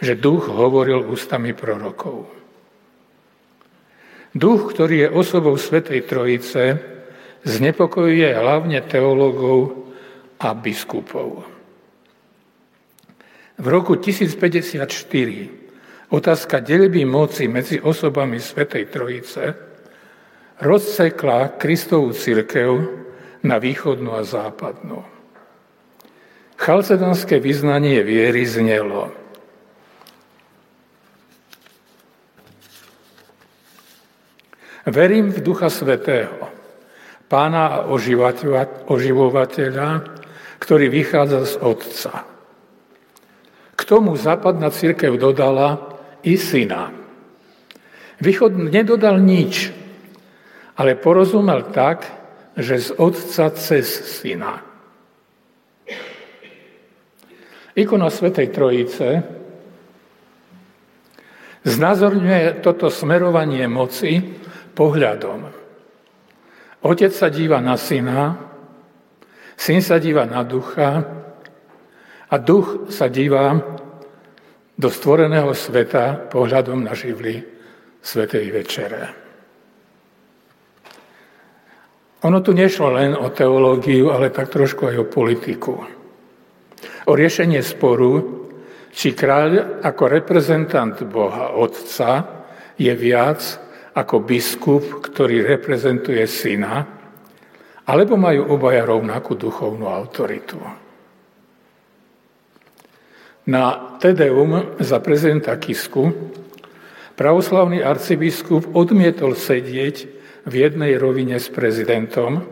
že 0.00 0.16
duch 0.16 0.48
hovoril 0.48 1.08
ústami 1.08 1.56
prorokov. 1.56 2.28
Duch, 4.36 4.76
ktorý 4.76 5.08
je 5.08 5.14
osobou 5.16 5.56
Svetej 5.56 6.04
Trojice, 6.04 6.76
znepokojuje 7.48 8.36
hlavne 8.36 8.84
teológov 8.84 9.88
a 10.36 10.52
biskupov. 10.52 11.48
V 13.56 13.66
roku 13.72 13.96
1054 13.96 14.84
otázka 16.12 16.60
delby 16.60 17.08
moci 17.08 17.48
medzi 17.48 17.80
osobami 17.80 18.36
Svetej 18.36 18.92
Trojice 18.92 19.56
rozsekla 20.60 21.56
Kristovú 21.56 22.12
církev 22.12 22.68
na 23.40 23.56
východnú 23.56 24.12
a 24.12 24.20
západnú. 24.20 25.00
Chalcedonské 26.60 27.40
vyznanie 27.40 28.04
viery 28.04 28.44
znelo– 28.44 29.08
Verím 34.86 35.34
v 35.34 35.42
Ducha 35.42 35.66
Svetého, 35.66 36.46
pána 37.26 37.82
a 37.82 37.90
oživovateľa, 38.86 39.88
ktorý 40.62 40.86
vychádza 40.86 41.42
z 41.42 41.54
Otca. 41.58 42.22
K 43.74 43.80
tomu 43.82 44.14
západná 44.14 44.70
církev 44.70 45.18
dodala 45.18 45.98
i 46.22 46.38
syna. 46.38 46.94
Východ 48.22 48.54
nedodal 48.70 49.18
nič, 49.18 49.74
ale 50.78 50.94
porozumel 50.94 51.66
tak, 51.74 52.06
že 52.54 52.78
z 52.78 52.94
Otca 52.94 53.50
cez 53.58 53.90
syna. 53.90 54.62
Ikona 57.74 58.06
Svetej 58.06 58.54
Trojice 58.54 59.08
znázorňuje 61.66 62.62
toto 62.62 62.86
smerovanie 62.86 63.66
moci 63.66 64.45
pohľadom. 64.76 65.40
Otec 66.84 67.10
sa 67.10 67.32
díva 67.32 67.58
na 67.64 67.80
syna, 67.80 68.36
syn 69.56 69.80
sa 69.80 69.96
díva 69.96 70.28
na 70.28 70.44
ducha 70.44 71.00
a 72.28 72.36
duch 72.36 72.92
sa 72.92 73.08
díva 73.08 73.56
do 74.76 74.92
stvoreného 74.92 75.56
sveta 75.56 76.28
pohľadom 76.28 76.84
na 76.84 76.92
živly 76.92 77.40
Svetej 78.04 78.46
Večere. 78.52 79.02
Ono 82.22 82.38
tu 82.44 82.52
nešlo 82.52 82.92
len 82.92 83.16
o 83.16 83.32
teológiu, 83.32 84.12
ale 84.12 84.30
tak 84.30 84.52
trošku 84.52 84.88
aj 84.88 84.96
o 85.00 85.06
politiku. 85.08 85.74
O 87.06 87.12
riešenie 87.14 87.62
sporu, 87.62 88.44
či 88.92 89.12
kráľ 89.12 89.80
ako 89.84 90.02
reprezentant 90.10 90.96
Boha 91.08 91.54
Otca 91.56 92.24
je 92.76 92.92
viac 92.92 93.65
ako 93.96 94.20
biskup, 94.20 94.84
ktorý 95.00 95.40
reprezentuje 95.40 96.20
syna, 96.28 96.84
alebo 97.88 98.20
majú 98.20 98.52
obaja 98.52 98.84
rovnakú 98.84 99.32
duchovnú 99.32 99.88
autoritu. 99.88 100.60
Na 103.48 103.96
Tedeum 103.96 104.76
za 104.82 105.00
prezidenta 105.00 105.54
Kisku 105.56 106.12
pravoslavný 107.16 107.80
arcibiskup 107.80 108.74
odmietol 108.76 109.32
sedieť 109.38 109.96
v 110.44 110.52
jednej 110.52 110.98
rovine 111.00 111.40
s 111.40 111.48
prezidentom, 111.48 112.44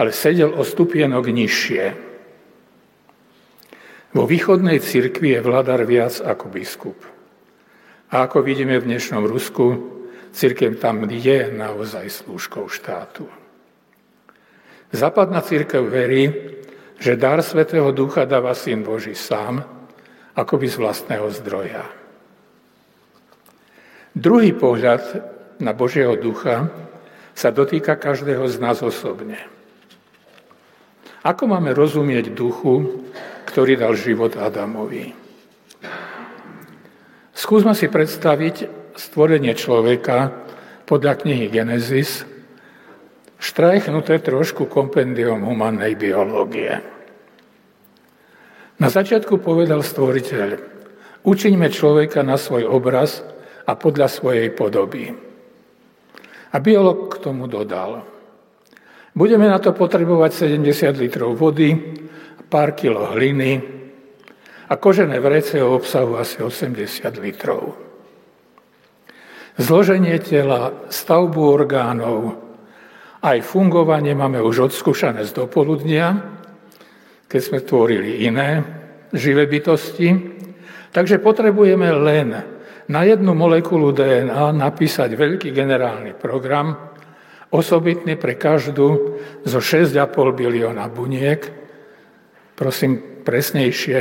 ale 0.00 0.10
sedel 0.10 0.50
o 0.56 0.66
stupienok 0.66 1.30
nižšie. 1.30 1.84
Vo 4.16 4.24
východnej 4.24 4.80
cirkvi 4.80 5.36
je 5.36 5.44
vladar 5.44 5.84
viac 5.84 6.16
ako 6.24 6.48
biskup. 6.48 6.96
A 8.08 8.24
ako 8.24 8.40
vidíme 8.40 8.80
v 8.80 8.88
dnešnom 8.88 9.28
Rusku, 9.28 9.95
církev 10.36 10.76
tam 10.76 11.08
je 11.08 11.48
naozaj 11.48 12.12
slúžkou 12.12 12.68
štátu. 12.68 13.24
Západná 14.92 15.40
církev 15.40 15.88
verí, 15.88 16.28
že 17.00 17.16
dar 17.16 17.40
Svetého 17.40 17.88
Ducha 17.96 18.28
dáva 18.28 18.52
Syn 18.52 18.84
Boží 18.84 19.16
sám, 19.16 19.64
akoby 20.36 20.68
z 20.68 20.76
vlastného 20.76 21.26
zdroja. 21.32 21.84
Druhý 24.12 24.52
pohľad 24.52 25.02
na 25.60 25.72
Božieho 25.72 26.16
ducha 26.16 26.68
sa 27.36 27.52
dotýka 27.52 27.96
každého 27.96 28.48
z 28.48 28.56
nás 28.60 28.80
osobne. 28.80 29.40
Ako 31.20 31.48
máme 31.48 31.76
rozumieť 31.76 32.32
duchu, 32.32 33.04
ktorý 33.48 33.76
dal 33.76 33.92
život 33.92 34.36
Adamovi? 34.36 35.12
Skúsme 37.36 37.76
si 37.76 37.92
predstaviť 37.92 38.85
stvorenie 38.96 39.52
človeka 39.52 40.32
podľa 40.88 41.22
knihy 41.22 41.52
Genesis, 41.52 42.24
štrajchnuté 43.36 44.24
trošku 44.24 44.66
kompendium 44.66 45.44
humannej 45.44 45.94
biológie. 45.94 46.80
Na 48.76 48.88
začiatku 48.88 49.40
povedal 49.40 49.80
stvoriteľ, 49.84 50.48
učiňme 51.24 51.68
človeka 51.72 52.20
na 52.24 52.36
svoj 52.40 52.68
obraz 52.68 53.24
a 53.64 53.72
podľa 53.76 54.08
svojej 54.08 54.48
podoby. 54.52 55.12
A 56.52 56.56
biolog 56.60 57.12
k 57.12 57.20
tomu 57.20 57.48
dodal, 57.48 58.04
budeme 59.12 59.48
na 59.48 59.60
to 59.60 59.76
potrebovať 59.76 60.48
70 60.56 60.96
litrov 60.96 61.36
vody, 61.36 61.72
pár 62.46 62.72
kilo 62.78 63.10
hliny 63.10 63.58
a 64.70 64.74
kožené 64.78 65.18
vrece 65.18 65.58
obsahu 65.58 66.16
asi 66.16 66.40
80 66.40 67.16
litrov. 67.20 67.85
Zloženie 69.56 70.20
tela, 70.20 70.84
stavbu 70.92 71.40
orgánov, 71.40 72.36
aj 73.24 73.40
fungovanie 73.40 74.12
máme 74.12 74.44
už 74.44 74.68
odskúšané 74.68 75.24
z 75.24 75.32
dopoludnia, 75.32 76.12
keď 77.24 77.40
sme 77.40 77.64
tvorili 77.64 78.28
iné 78.28 78.60
živé 79.16 79.48
bytosti. 79.48 80.12
Takže 80.92 81.24
potrebujeme 81.24 81.88
len 81.88 82.28
na 82.92 83.00
jednu 83.08 83.32
molekulu 83.32 83.96
DNA 83.96 84.52
napísať 84.52 85.16
veľký 85.16 85.50
generálny 85.56 86.12
program, 86.12 86.76
osobitný 87.48 88.20
pre 88.20 88.36
každú 88.36 89.16
zo 89.40 89.58
6,5 89.64 89.96
bilióna 90.36 90.84
buniek, 90.92 91.40
prosím 92.52 93.24
presnejšie, 93.24 93.98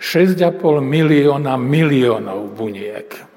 6,5 0.00 0.80
milióna 0.80 1.60
miliónov 1.60 2.56
buniek. 2.56 3.33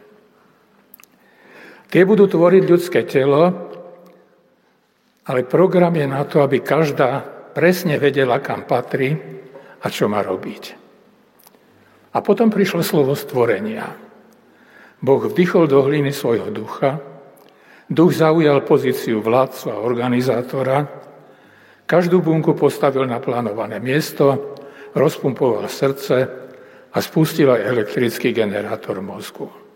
Tie 1.87 2.03
budú 2.03 2.27
tvoriť 2.27 2.63
ľudské 2.67 3.07
telo, 3.07 3.47
ale 5.27 5.47
program 5.47 5.95
je 5.95 6.07
na 6.07 6.23
to, 6.27 6.43
aby 6.43 6.59
každá 6.59 7.23
presne 7.55 7.95
vedela, 7.95 8.43
kam 8.43 8.67
patrí 8.67 9.15
a 9.83 9.87
čo 9.87 10.11
má 10.11 10.19
robiť. 10.19 10.63
A 12.15 12.17
potom 12.19 12.51
prišlo 12.51 12.83
slovo 12.83 13.15
stvorenia. 13.15 13.87
Boh 14.99 15.21
vdychol 15.21 15.69
do 15.69 15.83
hliny 15.85 16.11
svojho 16.11 16.49
ducha, 16.49 16.99
duch 17.87 18.17
zaujal 18.17 18.65
pozíciu 18.67 19.23
vládcu 19.23 19.65
a 19.71 19.83
organizátora, 19.83 20.77
každú 21.87 22.19
bunku 22.19 22.51
postavil 22.51 23.07
na 23.07 23.23
plánované 23.23 23.79
miesto, 23.79 24.55
rozpumpoval 24.91 25.71
srdce 25.71 26.17
a 26.91 26.97
spustil 26.99 27.47
aj 27.47 27.63
elektrický 27.63 28.35
generátor 28.35 28.99
mozgu. 28.99 29.66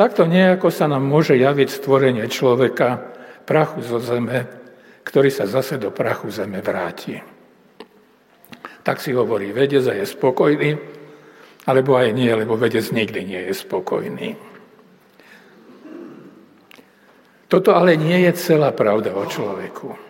Takto 0.00 0.24
nejako 0.24 0.72
sa 0.72 0.88
nám 0.88 1.04
môže 1.04 1.36
javiť 1.36 1.68
stvorenie 1.68 2.24
človeka, 2.32 3.04
prachu 3.44 3.84
zo 3.84 4.00
zeme, 4.00 4.48
ktorý 5.04 5.28
sa 5.28 5.44
zase 5.44 5.76
do 5.76 5.92
prachu 5.92 6.32
zeme 6.32 6.64
vráti. 6.64 7.20
Tak 8.80 8.96
si 8.96 9.12
hovorí 9.12 9.52
vedec 9.52 9.84
a 9.84 9.92
je 9.92 10.08
spokojný, 10.08 10.80
alebo 11.68 12.00
aj 12.00 12.16
nie, 12.16 12.32
lebo 12.32 12.56
vedec 12.56 12.88
nikdy 12.88 13.28
nie 13.28 13.40
je 13.44 13.52
spokojný. 13.52 14.40
Toto 17.52 17.76
ale 17.76 18.00
nie 18.00 18.24
je 18.24 18.32
celá 18.40 18.72
pravda 18.72 19.12
o 19.12 19.28
človeku. 19.28 20.00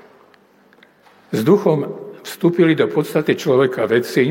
S 1.34 1.42
duchom 1.42 2.14
vstúpili 2.22 2.78
do 2.78 2.86
podstaty 2.86 3.34
človeka 3.34 3.90
veci, 3.90 4.30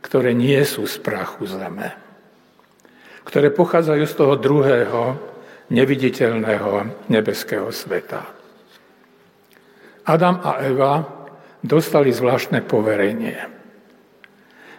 ktoré 0.00 0.32
nie 0.32 0.56
sú 0.64 0.88
z 0.88 0.96
prachu 1.04 1.44
zeme, 1.44 2.05
ktoré 3.26 3.50
pochádzajú 3.50 4.04
z 4.06 4.14
toho 4.14 4.34
druhého, 4.38 5.02
neviditeľného 5.66 7.06
nebeského 7.10 7.68
sveta. 7.74 8.22
Adam 10.06 10.38
a 10.46 10.62
Eva 10.62 11.02
dostali 11.66 12.14
zvláštne 12.14 12.62
poverenie. 12.62 13.50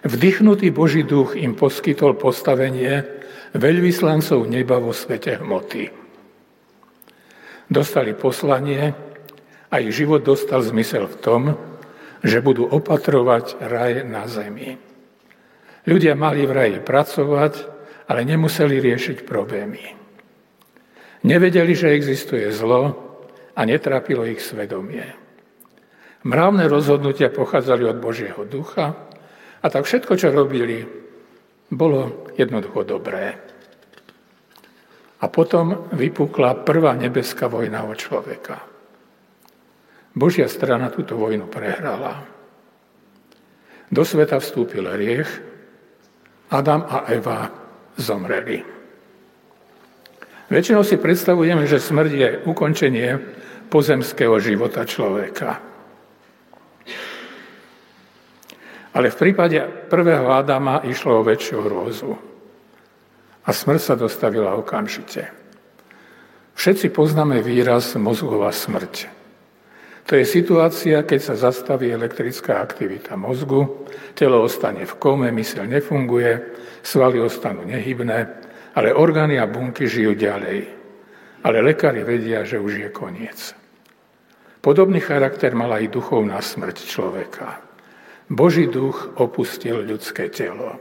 Vdychnutý 0.08 0.72
Boží 0.72 1.04
duch 1.04 1.36
im 1.36 1.60
poskytol 1.60 2.16
postavenie 2.16 3.04
veľvyslancov 3.52 4.48
neba 4.48 4.80
vo 4.80 4.96
svete 4.96 5.44
hmoty. 5.44 5.92
Dostali 7.68 8.16
poslanie 8.16 8.96
a 9.68 9.76
ich 9.84 9.92
život 9.92 10.24
dostal 10.24 10.64
zmysel 10.64 11.12
v 11.12 11.20
tom, 11.20 11.42
že 12.24 12.40
budú 12.40 12.64
opatrovať 12.64 13.60
raj 13.60 14.08
na 14.08 14.24
zemi. 14.32 14.80
Ľudia 15.84 16.16
mali 16.16 16.48
v 16.48 16.56
raji 16.56 16.78
pracovať, 16.80 17.54
ale 18.08 18.24
nemuseli 18.24 18.80
riešiť 18.80 19.28
problémy. 19.28 19.84
Nevedeli, 21.28 21.76
že 21.76 21.92
existuje 21.92 22.48
zlo, 22.56 23.08
a 23.58 23.62
netrápilo 23.66 24.22
ich 24.30 24.46
svedomie. 24.46 25.18
Mravné 26.22 26.70
rozhodnutia 26.70 27.34
pochádzali 27.34 27.90
od 27.90 27.98
Božieho 27.98 28.46
ducha 28.46 28.94
a 29.58 29.66
tak 29.66 29.90
všetko, 29.90 30.14
čo 30.14 30.30
robili, 30.30 30.86
bolo 31.74 32.30
jednoducho 32.38 32.86
dobré. 32.86 33.34
A 35.18 35.26
potom 35.34 35.90
vypukla 35.90 36.62
prvá 36.62 36.94
nebeská 36.94 37.50
vojna 37.50 37.90
o 37.90 37.98
človeka. 37.98 38.62
Božia 40.14 40.46
strana 40.46 40.94
túto 40.94 41.18
vojnu 41.18 41.50
prehrala. 41.50 42.22
Do 43.90 44.06
sveta 44.06 44.38
vstúpil 44.38 44.86
riech, 44.86 45.30
Adam 46.54 46.86
a 46.86 47.10
Eva 47.10 47.50
zomreli. 47.98 48.64
Väčšinou 50.48 50.86
si 50.88 50.96
predstavujeme, 50.96 51.68
že 51.68 51.84
smrť 51.84 52.12
je 52.14 52.30
ukončenie 52.48 53.20
pozemského 53.68 54.40
života 54.40 54.88
človeka. 54.88 55.60
Ale 58.96 59.12
v 59.12 59.20
prípade 59.20 59.60
prvého 59.92 60.32
Adama 60.32 60.82
išlo 60.88 61.20
o 61.20 61.28
väčšiu 61.28 61.58
hrôzu. 61.62 62.12
A 63.44 63.50
smrť 63.52 63.82
sa 63.84 63.94
dostavila 64.00 64.56
okamžite. 64.56 65.30
Všetci 66.58 66.90
poznáme 66.90 67.44
výraz 67.46 67.94
mozgová 68.00 68.50
smrť. 68.50 69.14
To 70.08 70.16
je 70.16 70.24
situácia, 70.24 71.04
keď 71.04 71.20
sa 71.20 71.36
zastaví 71.36 71.92
elektrická 71.92 72.64
aktivita 72.64 73.20
mozgu, 73.20 73.86
telo 74.16 74.42
ostane 74.42 74.88
v 74.88 74.96
kome, 74.96 75.30
myseľ 75.36 75.68
nefunguje, 75.68 76.32
svaly 76.88 77.20
ostanú 77.20 77.68
nehybné, 77.68 78.18
ale 78.72 78.96
orgány 78.96 79.36
a 79.36 79.44
bunky 79.44 79.92
žijú 79.92 80.16
ďalej 80.16 80.78
ale 81.48 81.62
lekári 81.62 82.04
vedia, 82.04 82.44
že 82.44 82.60
už 82.60 82.74
je 82.84 82.90
koniec. 82.90 83.56
Podobný 84.60 85.00
charakter 85.00 85.56
mala 85.56 85.80
aj 85.80 85.94
duchovná 85.94 86.44
smrť 86.44 86.78
človeka. 86.84 87.64
Boží 88.28 88.68
duch 88.68 89.16
opustil 89.16 89.86
ľudské 89.88 90.28
telo. 90.28 90.76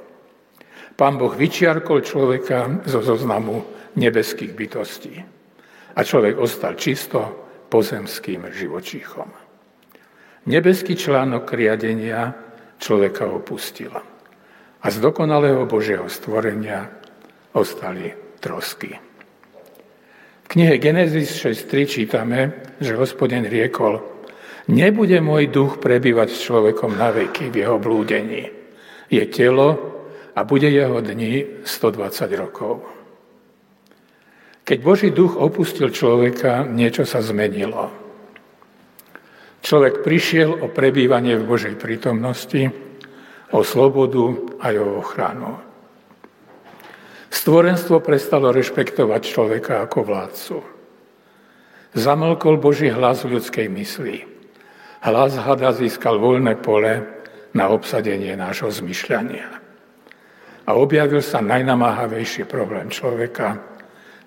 Pán 0.98 1.20
Boh 1.20 1.30
vyčiarkol 1.30 2.02
človeka 2.02 2.82
zo 2.88 3.04
zoznamu 3.04 3.62
nebeských 3.94 4.52
bytostí. 4.56 5.14
A 5.96 6.00
človek 6.02 6.34
ostal 6.40 6.74
čisto 6.74 7.46
pozemským 7.70 8.48
živočíchom. 8.50 9.28
Nebeský 10.50 10.98
článok 10.98 11.46
riadenia 11.54 12.34
človeka 12.82 13.28
opustil. 13.28 14.15
A 14.86 14.94
z 14.94 15.02
dokonalého 15.02 15.66
Božieho 15.66 16.06
stvorenia 16.06 16.86
ostali 17.58 18.14
trosky. 18.38 18.94
V 20.46 20.46
knihe 20.46 20.78
Genesis 20.78 21.34
6.3 21.42 21.90
čítame, 21.90 22.54
že 22.78 22.94
hospodin 22.94 23.42
riekol, 23.42 23.98
nebude 24.70 25.18
môj 25.18 25.50
duch 25.50 25.82
prebývať 25.82 26.30
s 26.30 26.46
človekom 26.46 26.94
na 26.94 27.10
veky 27.10 27.50
v 27.50 27.66
jeho 27.66 27.82
blúdení. 27.82 28.46
Je 29.10 29.26
telo 29.26 29.74
a 30.38 30.46
bude 30.46 30.70
jeho 30.70 31.02
dni 31.02 31.66
120 31.66 32.30
rokov. 32.38 32.86
Keď 34.62 34.78
Boží 34.86 35.10
duch 35.10 35.34
opustil 35.34 35.90
človeka, 35.90 36.62
niečo 36.62 37.02
sa 37.02 37.18
zmenilo. 37.26 37.90
Človek 39.66 40.06
prišiel 40.06 40.62
o 40.62 40.70
prebývanie 40.70 41.34
v 41.34 41.42
Božej 41.42 41.74
prítomnosti, 41.74 42.70
o 43.50 43.60
slobodu 43.62 44.58
a 44.58 44.72
o 44.74 45.02
ochranu. 45.02 45.58
Stvorenstvo 47.30 48.00
prestalo 48.00 48.50
rešpektovať 48.50 49.22
človeka 49.22 49.84
ako 49.84 49.98
vládcu. 50.02 50.56
Zamlkol 51.96 52.58
Boží 52.58 52.90
hlas 52.90 53.22
v 53.22 53.38
ľudskej 53.38 53.66
mysli. 53.72 54.24
Hlas 55.04 55.38
hada 55.38 55.70
získal 55.70 56.18
voľné 56.18 56.58
pole 56.58 57.06
na 57.54 57.70
obsadenie 57.70 58.34
nášho 58.34 58.68
zmyšľania. 58.68 59.48
A 60.66 60.70
objavil 60.74 61.22
sa 61.22 61.38
najnamáhavejší 61.38 62.50
problém 62.50 62.90
človeka, 62.90 63.62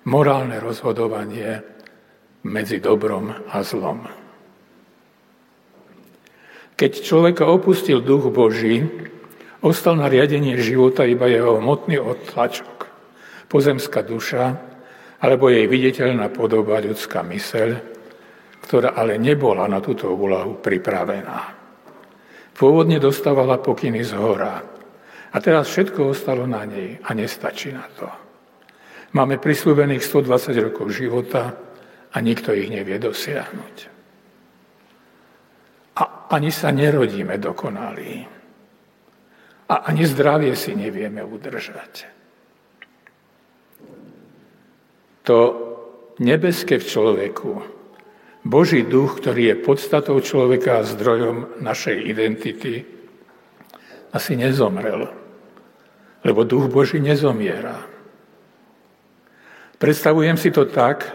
morálne 0.08 0.56
rozhodovanie 0.56 1.60
medzi 2.42 2.80
dobrom 2.80 3.30
a 3.52 3.60
zlom. 3.60 4.19
Keď 6.80 7.04
človeka 7.04 7.44
opustil 7.44 8.00
duch 8.00 8.32
Boží, 8.32 8.88
ostal 9.60 10.00
na 10.00 10.08
riadenie 10.08 10.56
života 10.56 11.04
iba 11.04 11.28
jeho 11.28 11.60
hmotný 11.60 12.00
odtlačok 12.00 12.88
pozemská 13.52 14.00
duša 14.00 14.56
alebo 15.20 15.52
jej 15.52 15.68
viditeľná 15.68 16.32
podoba 16.32 16.80
ľudská 16.80 17.20
myseľ, 17.20 17.76
ktorá 18.64 18.96
ale 18.96 19.20
nebola 19.20 19.68
na 19.68 19.84
túto 19.84 20.08
úlohu 20.08 20.56
pripravená. 20.56 21.52
Pôvodne 22.56 22.96
dostávala 22.96 23.60
pokyny 23.60 24.00
z 24.00 24.16
hora 24.16 24.64
a 25.28 25.36
teraz 25.36 25.68
všetko 25.68 26.16
ostalo 26.16 26.48
na 26.48 26.64
nej 26.64 26.96
a 27.04 27.12
nestačí 27.12 27.76
na 27.76 27.84
to. 27.92 28.08
Máme 29.12 29.36
prislúbených 29.36 30.00
120 30.00 30.56
rokov 30.72 30.96
života 30.96 31.52
a 32.08 32.16
nikto 32.24 32.56
ich 32.56 32.72
nevie 32.72 32.96
dosiahnuť. 32.96 33.99
Ani 36.30 36.54
sa 36.54 36.70
nerodíme 36.70 37.38
dokonalí. 37.42 38.26
A 39.70 39.74
ani 39.86 40.06
zdravie 40.06 40.54
si 40.54 40.74
nevieme 40.78 41.22
udržať. 41.22 42.20
to 45.30 45.38
nebeské 46.18 46.82
v 46.82 46.88
človeku, 46.90 47.50
Boží 48.42 48.82
duch, 48.82 49.22
ktorý 49.22 49.54
je 49.54 49.62
podstatou 49.62 50.18
človeka 50.18 50.82
a 50.82 50.88
zdrojom 50.88 51.62
našej 51.62 51.96
identity, 52.02 52.82
asi 54.10 54.34
nezomrel, 54.34 55.06
lebo 56.26 56.42
duch 56.42 56.66
Boží 56.66 56.98
nezomiera. 56.98 57.84
Predstavujem 59.78 60.34
si 60.34 60.50
to 60.50 60.66
tak, 60.66 61.14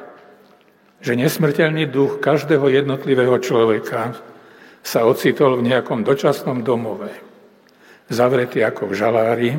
že 1.03 1.17
nesmrteľný 1.19 1.91
duch 1.91 2.23
každého 2.23 2.71
jednotlivého 2.71 3.35
človeka 3.43 4.15
sa 4.85 5.01
ocitol 5.09 5.57
v 5.57 5.73
nejakom 5.73 6.05
dočasnom 6.05 6.61
domove, 6.61 7.09
zavretý 8.05 8.61
ako 8.61 8.93
v 8.93 8.93
žalári, 8.93 9.51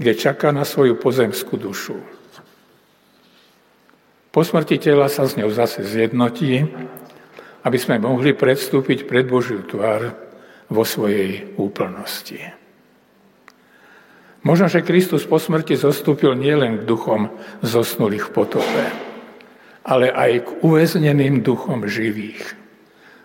kde 0.00 0.12
čaká 0.16 0.56
na 0.56 0.64
svoju 0.64 0.96
pozemskú 0.96 1.60
dušu. 1.60 2.00
Po 4.32 4.40
smrti 4.40 4.80
tela 4.80 5.12
sa 5.12 5.28
s 5.28 5.36
ňou 5.36 5.52
zase 5.52 5.84
zjednotí, 5.84 6.64
aby 7.68 7.76
sme 7.76 8.00
mohli 8.00 8.32
predstúpiť 8.32 9.04
pred 9.04 9.28
Božiu 9.28 9.60
tvár 9.68 10.16
vo 10.72 10.82
svojej 10.88 11.52
úplnosti. 11.60 12.40
Možno, 14.42 14.66
že 14.72 14.80
Kristus 14.80 15.28
po 15.28 15.36
smrti 15.36 15.76
zostúpil 15.76 16.32
nielen 16.34 16.82
k 16.82 16.88
duchom 16.88 17.28
zosnulých 17.60 18.32
v 18.32 18.34
potope, 18.34 18.84
ale 19.84 20.08
aj 20.08 20.32
k 20.40 20.48
uväzneným 20.64 21.44
duchom 21.44 21.84
živých, 21.84 22.61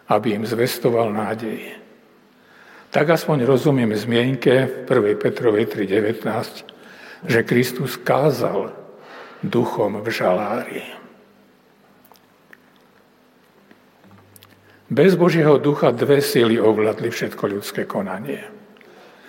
aby 0.08 0.39
im 0.39 0.43
zvestoval 0.47 1.12
nádej. 1.12 1.76
Tak 2.88 3.20
aspoň 3.20 3.43
rozumiem 3.43 3.91
zmienke 3.91 4.88
v 4.88 4.88
1. 4.88 5.20
Petrovej 5.20 5.68
3.19, 5.68 7.28
že 7.28 7.39
Kristus 7.43 7.99
kázal 7.99 8.72
duchom 9.43 9.99
v 10.01 10.08
žalári. 10.08 10.84
Bez 14.88 15.20
Božieho 15.20 15.60
ducha 15.60 15.91
dve 15.91 16.24
síly 16.24 16.55
ovládli 16.64 17.12
všetko 17.12 17.43
ľudské 17.60 17.84
konanie. 17.84 18.39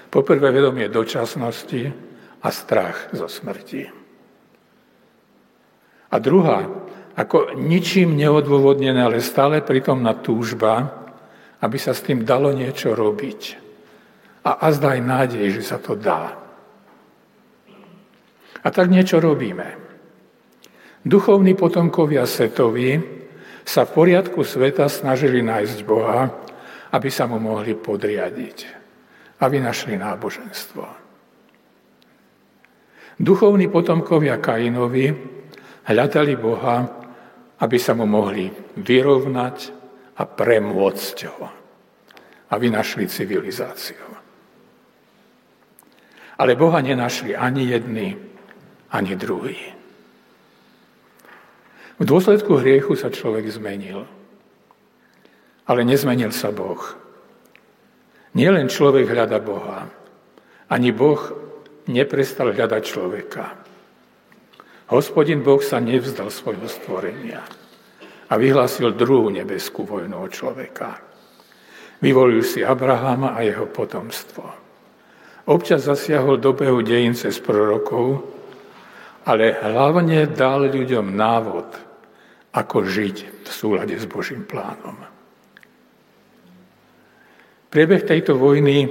Poprvé 0.07 0.55
vedomie 0.55 0.87
dočasnosti 0.87 1.91
a 2.39 2.49
strach 2.55 3.11
zo 3.11 3.26
smrti. 3.26 3.91
A 6.09 6.16
druhá, 6.22 6.64
ako 7.19 7.59
ničím 7.59 8.14
neodôvodnené, 8.14 9.03
ale 9.03 9.19
stále 9.19 9.59
pritomná 9.59 10.14
túžba, 10.23 10.87
aby 11.59 11.75
sa 11.75 11.91
s 11.91 12.07
tým 12.07 12.23
dalo 12.23 12.55
niečo 12.55 12.95
robiť. 12.95 13.41
A 14.47 14.71
azda 14.71 14.95
aj 14.95 15.01
nádej, 15.03 15.59
že 15.59 15.62
sa 15.66 15.83
to 15.83 15.99
dá. 15.99 16.39
A 18.62 18.69
tak 18.71 18.87
niečo 18.87 19.19
robíme. 19.19 19.75
Duchovní 21.03 21.59
potomkovia 21.59 22.23
Setovi 22.23 23.03
sa 23.66 23.83
v 23.83 23.95
poriadku 23.99 24.47
sveta 24.47 24.87
snažili 24.87 25.43
nájsť 25.43 25.79
Boha, 25.83 26.31
aby 26.95 27.11
sa 27.11 27.27
mu 27.27 27.43
mohli 27.43 27.75
podriadiť. 27.75 28.59
A 29.43 29.45
vynašli 29.51 29.99
náboženstvo. 29.99 30.87
Duchovní 33.19 33.66
potomkovia 33.66 34.39
Kainovi 34.39 35.11
hľadali 35.87 36.35
Boha, 36.39 36.98
aby 37.59 37.77
sa 37.79 37.93
mu 37.95 38.07
mohli 38.07 38.51
vyrovnať 38.79 39.57
a 40.19 40.23
premôcť 40.27 41.19
ho. 41.35 41.47
A 42.49 42.55
vynašli 42.57 43.05
civilizáciu. 43.05 44.09
Ale 46.39 46.55
Boha 46.55 46.81
nenašli 46.81 47.35
ani 47.35 47.67
jedni, 47.67 48.17
ani 48.95 49.13
druhý. 49.19 49.59
V 51.99 52.05
dôsledku 52.07 52.63
hriechu 52.63 52.95
sa 52.95 53.11
človek 53.11 53.51
zmenil. 53.51 54.07
Ale 55.67 55.83
nezmenil 55.85 56.31
sa 56.31 56.55
Boh. 56.55 56.81
Nielen 58.39 58.71
človek 58.71 59.11
hľada 59.11 59.43
Boha, 59.43 59.91
ani 60.71 60.95
Boh 60.95 61.19
neprestal 61.91 62.55
hľadať 62.55 62.83
človeka. 62.87 63.68
Hospodin 64.89 65.45
Boh 65.45 65.61
sa 65.61 65.80
nevzdal 65.80 66.32
svojho 66.32 66.64
stvorenia 66.64 67.45
a 68.28 68.32
vyhlásil 68.36 68.97
druhú 68.97 69.28
nebeskú 69.28 69.84
vojnu 69.84 70.16
o 70.16 70.28
človeka. 70.28 71.01
Vyvolil 72.01 72.41
si 72.41 72.64
Abrahama 72.64 73.36
a 73.36 73.45
jeho 73.45 73.68
potomstvo. 73.68 74.45
Občas 75.49 75.89
zasiahol 75.89 76.41
do 76.41 76.53
behu 76.53 76.80
dejín 76.84 77.16
cez 77.16 77.41
prorokov, 77.41 78.24
ale 79.28 79.57
hlavne 79.61 80.28
dal 80.28 80.68
ľuďom 80.68 81.12
návod– 81.12 81.68
ako 82.59 82.84
žiť 82.84 83.16
v 83.45 83.49
súlade 83.49 83.95
s 83.95 84.09
Božím 84.09 84.45
plánom. 84.49 84.97
Priebeh 87.68 88.03
tejto 88.09 88.41
vojny 88.41 88.89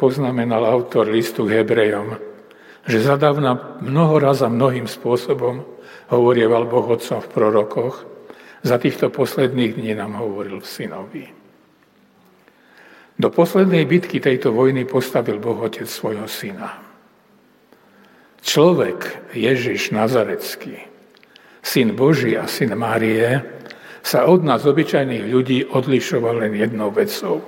poznamenal 0.00 0.64
autor 0.64 1.12
listu 1.12 1.44
Hebrejom, 1.44 2.16
že 2.86 3.04
zadávna 3.04 3.80
mnoho 3.80 4.20
raz 4.20 4.40
a 4.44 4.48
mnohým 4.48 4.88
spôsobom 4.88 5.64
hovorieval 6.08 6.64
Boh 6.68 6.86
Otcom 6.88 7.20
v 7.20 7.32
prorokoch, 7.32 8.08
za 8.60 8.76
týchto 8.76 9.08
posledných 9.08 9.80
dní 9.80 9.92
nám 9.96 10.20
hovoril 10.20 10.60
v 10.60 10.68
synovi. 10.68 11.24
Do 13.20 13.28
poslednej 13.32 13.84
bitky 13.88 14.20
tejto 14.20 14.52
vojny 14.52 14.84
postavil 14.84 15.40
Boh 15.40 15.56
Otec 15.60 15.88
svojho 15.88 16.28
syna. 16.28 16.80
Človek 18.40 19.32
Ježiš 19.36 19.92
Nazarecký 19.92 20.90
syn 21.62 21.96
Boží 21.96 22.36
a 22.36 22.48
syn 22.48 22.72
Márie, 22.76 23.44
sa 24.00 24.24
od 24.24 24.40
nás, 24.40 24.64
obyčajných 24.64 25.28
ľudí, 25.28 25.68
odlišoval 25.68 26.40
len 26.40 26.56
jednou 26.56 26.88
vecou. 26.88 27.44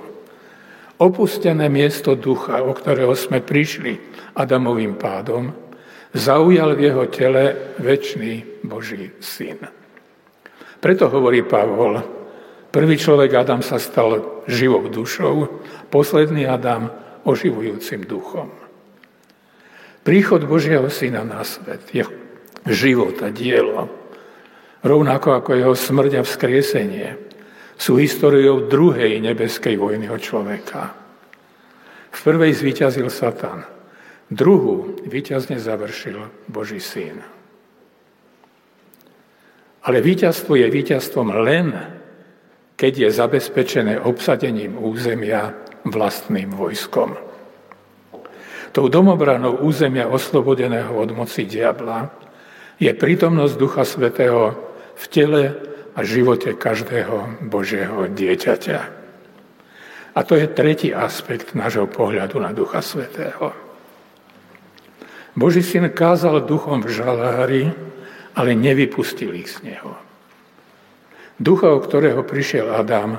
Opustené 1.01 1.67
miesto 1.73 2.13
ducha, 2.13 2.61
o 2.61 2.71
ktorého 2.71 3.17
sme 3.17 3.41
prišli 3.41 3.97
Adamovým 4.37 4.93
pádom, 4.97 5.49
zaujal 6.13 6.77
v 6.77 6.83
jeho 6.89 7.03
tele 7.09 7.73
väčší 7.81 8.61
Boží 8.61 9.09
syn. 9.17 9.57
Preto 10.77 11.09
hovorí 11.09 11.41
Pavol, 11.41 11.97
prvý 12.69 12.95
človek 12.99 13.33
Adam 13.33 13.65
sa 13.65 13.81
stal 13.81 14.43
živou 14.45 14.85
dušou, 14.91 15.63
posledný 15.89 16.45
Adam 16.45 16.93
oživujúcim 17.25 18.05
duchom. 18.05 18.51
Príchod 20.03 20.43
Božieho 20.43 20.91
Syna 20.91 21.23
na 21.23 21.41
svet, 21.47 21.87
jeho 21.95 22.11
život 22.67 23.15
a 23.23 23.31
dielo, 23.31 23.87
rovnako 24.83 25.39
ako 25.39 25.51
jeho 25.55 25.75
smrť 25.75 26.11
a 26.19 26.27
vzkriesenie, 26.27 27.07
sú 27.83 27.99
históriou 27.99 28.71
druhej 28.71 29.19
nebeskej 29.19 29.75
vojny 29.75 30.07
o 30.07 30.15
človeka. 30.15 30.95
V 32.15 32.19
prvej 32.23 32.55
zvíťazil 32.55 33.11
Satan, 33.11 33.67
druhú 34.31 35.03
víťazne 35.03 35.59
završil 35.59 36.31
Boží 36.47 36.79
syn. 36.79 37.19
Ale 39.83 39.99
víťazstvo 39.99 40.55
je 40.55 40.71
víťazstvom 40.71 41.35
len, 41.43 41.75
keď 42.79 42.93
je 43.03 43.09
zabezpečené 43.19 43.99
obsadením 43.99 44.79
územia 44.79 45.51
vlastným 45.83 46.55
vojskom. 46.55 47.19
Tou 48.71 48.87
domobranou 48.87 49.59
územia 49.59 50.07
oslobodeného 50.07 50.95
od 50.95 51.11
moci 51.11 51.43
diabla 51.43 52.15
je 52.79 52.95
prítomnosť 52.95 53.53
Ducha 53.59 53.83
Svetého 53.83 54.55
v 54.95 55.05
tele 55.11 55.72
a 55.93 55.99
živote 56.01 56.57
každého 56.57 57.45
Božieho 57.45 58.09
dieťaťa. 58.09 58.79
A 60.13 60.19
to 60.21 60.37
je 60.37 60.45
tretí 60.45 60.93
aspekt 60.93 61.57
nášho 61.57 61.89
pohľadu 61.89 62.37
na 62.37 62.53
Ducha 62.53 62.81
Svetého. 62.85 63.53
Boží 65.33 65.65
syn 65.65 65.89
kázal 65.89 66.45
duchom 66.45 66.85
v 66.85 66.93
žalári, 66.93 67.63
ale 68.37 68.53
nevypustil 68.53 69.33
ich 69.33 69.49
z 69.49 69.65
neho. 69.65 69.97
Ducha, 71.41 71.73
o 71.73 71.81
ktorého 71.81 72.21
prišiel 72.21 72.69
Adam, 72.69 73.17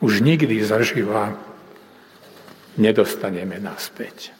už 0.00 0.24
nikdy 0.24 0.64
zaživa 0.64 1.36
nedostaneme 2.80 3.60
naspäť. 3.60 4.32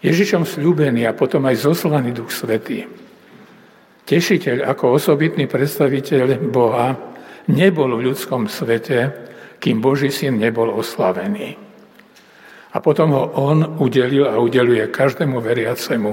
Ježišom 0.00 0.48
slúbený 0.48 1.04
a 1.04 1.12
potom 1.12 1.44
aj 1.44 1.60
zoslaný 1.60 2.16
Duch 2.16 2.32
Svetý, 2.32 2.88
tešiteľ 4.10 4.66
ako 4.66 4.98
osobitný 4.98 5.46
predstaviteľ 5.46 6.50
Boha, 6.50 6.98
nebol 7.46 7.94
v 7.94 8.10
ľudskom 8.10 8.50
svete, 8.50 9.14
kým 9.62 9.78
Boží 9.78 10.10
syn 10.10 10.42
nebol 10.42 10.74
oslavený. 10.74 11.54
A 12.74 12.76
potom 12.82 13.14
ho 13.14 13.24
on 13.38 13.78
udelil 13.78 14.26
a 14.26 14.42
udeluje 14.42 14.82
každému 14.90 15.38
veriacemu 15.38 16.12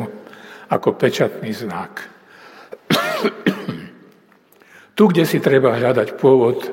ako 0.70 0.90
pečatný 0.94 1.50
znak. 1.54 2.06
tu, 4.98 5.04
kde 5.10 5.26
si 5.26 5.42
treba 5.42 5.74
hľadať 5.74 6.22
pôvod 6.22 6.70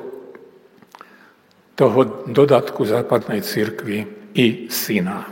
toho 1.73 1.99
dodatku 2.29 2.85
západnej 2.85 3.41
cirkvi 3.41 4.05
i 4.37 4.69
syna. 4.69 5.25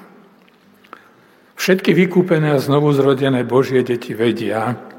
Všetky 1.54 1.96
vykúpené 1.96 2.58
a 2.58 2.60
znovuzrodené 2.60 3.46
Božie 3.48 3.86
deti 3.86 4.12
vedia, 4.12 4.93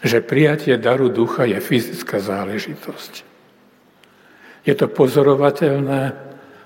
že 0.00 0.24
prijatie 0.24 0.76
daru 0.80 1.12
ducha 1.12 1.44
je 1.44 1.60
fyzická 1.60 2.20
záležitosť. 2.20 3.12
Je 4.64 4.74
to 4.76 4.86
pozorovateľné 4.88 6.02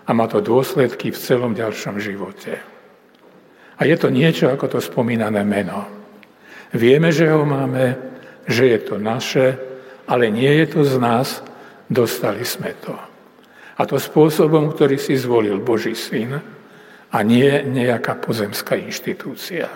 a 0.05 0.11
má 0.11 0.26
to 0.26 0.43
dôsledky 0.43 1.11
v 1.11 1.18
celom 1.18 1.55
ďalšom 1.55 1.99
živote. 1.99 2.59
A 3.74 3.82
je 3.87 3.97
to 3.99 4.11
niečo 4.11 4.51
ako 4.51 4.78
to 4.78 4.78
spomínané 4.78 5.43
meno. 5.43 5.87
Vieme, 6.74 7.11
že 7.11 7.30
ho 7.30 7.43
máme, 7.43 7.99
že 8.47 8.70
je 8.70 8.78
to 8.82 8.99
naše, 8.99 9.59
ale 10.07 10.30
nie 10.30 10.51
je 10.62 10.66
to 10.78 10.80
z 10.87 10.95
nás, 10.99 11.43
dostali 11.91 12.43
sme 12.47 12.74
to. 12.82 12.95
A 13.74 13.82
to 13.87 13.99
spôsobom, 13.99 14.70
ktorý 14.70 14.99
si 14.99 15.18
zvolil 15.18 15.59
Boží 15.59 15.99
syn, 15.99 16.39
a 17.14 17.22
nie 17.22 17.62
nejaká 17.62 18.18
pozemská 18.18 18.74
inštitúcia. 18.74 19.70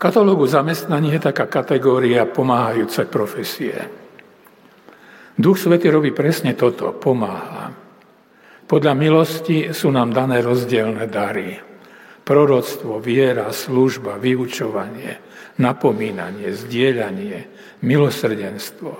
Katalógu 0.00 0.48
zamestnaní 0.48 1.12
je 1.12 1.20
taká 1.20 1.44
kategória 1.44 2.24
pomáhajúce 2.24 3.04
profesie. 3.04 3.76
Duch 5.36 5.60
Svety 5.60 5.92
robí 5.92 6.16
presne 6.16 6.56
toto, 6.56 6.96
pomáha. 6.96 7.76
Podľa 8.64 8.96
milosti 8.96 9.76
sú 9.76 9.92
nám 9.92 10.16
dané 10.16 10.40
rozdielne 10.40 11.04
dary. 11.04 11.60
Proroctvo, 12.24 12.96
viera, 12.96 13.52
služba, 13.52 14.16
vyučovanie, 14.16 15.20
napomínanie, 15.60 16.48
zdieľanie, 16.54 17.38
milosrdenstvo, 17.84 18.92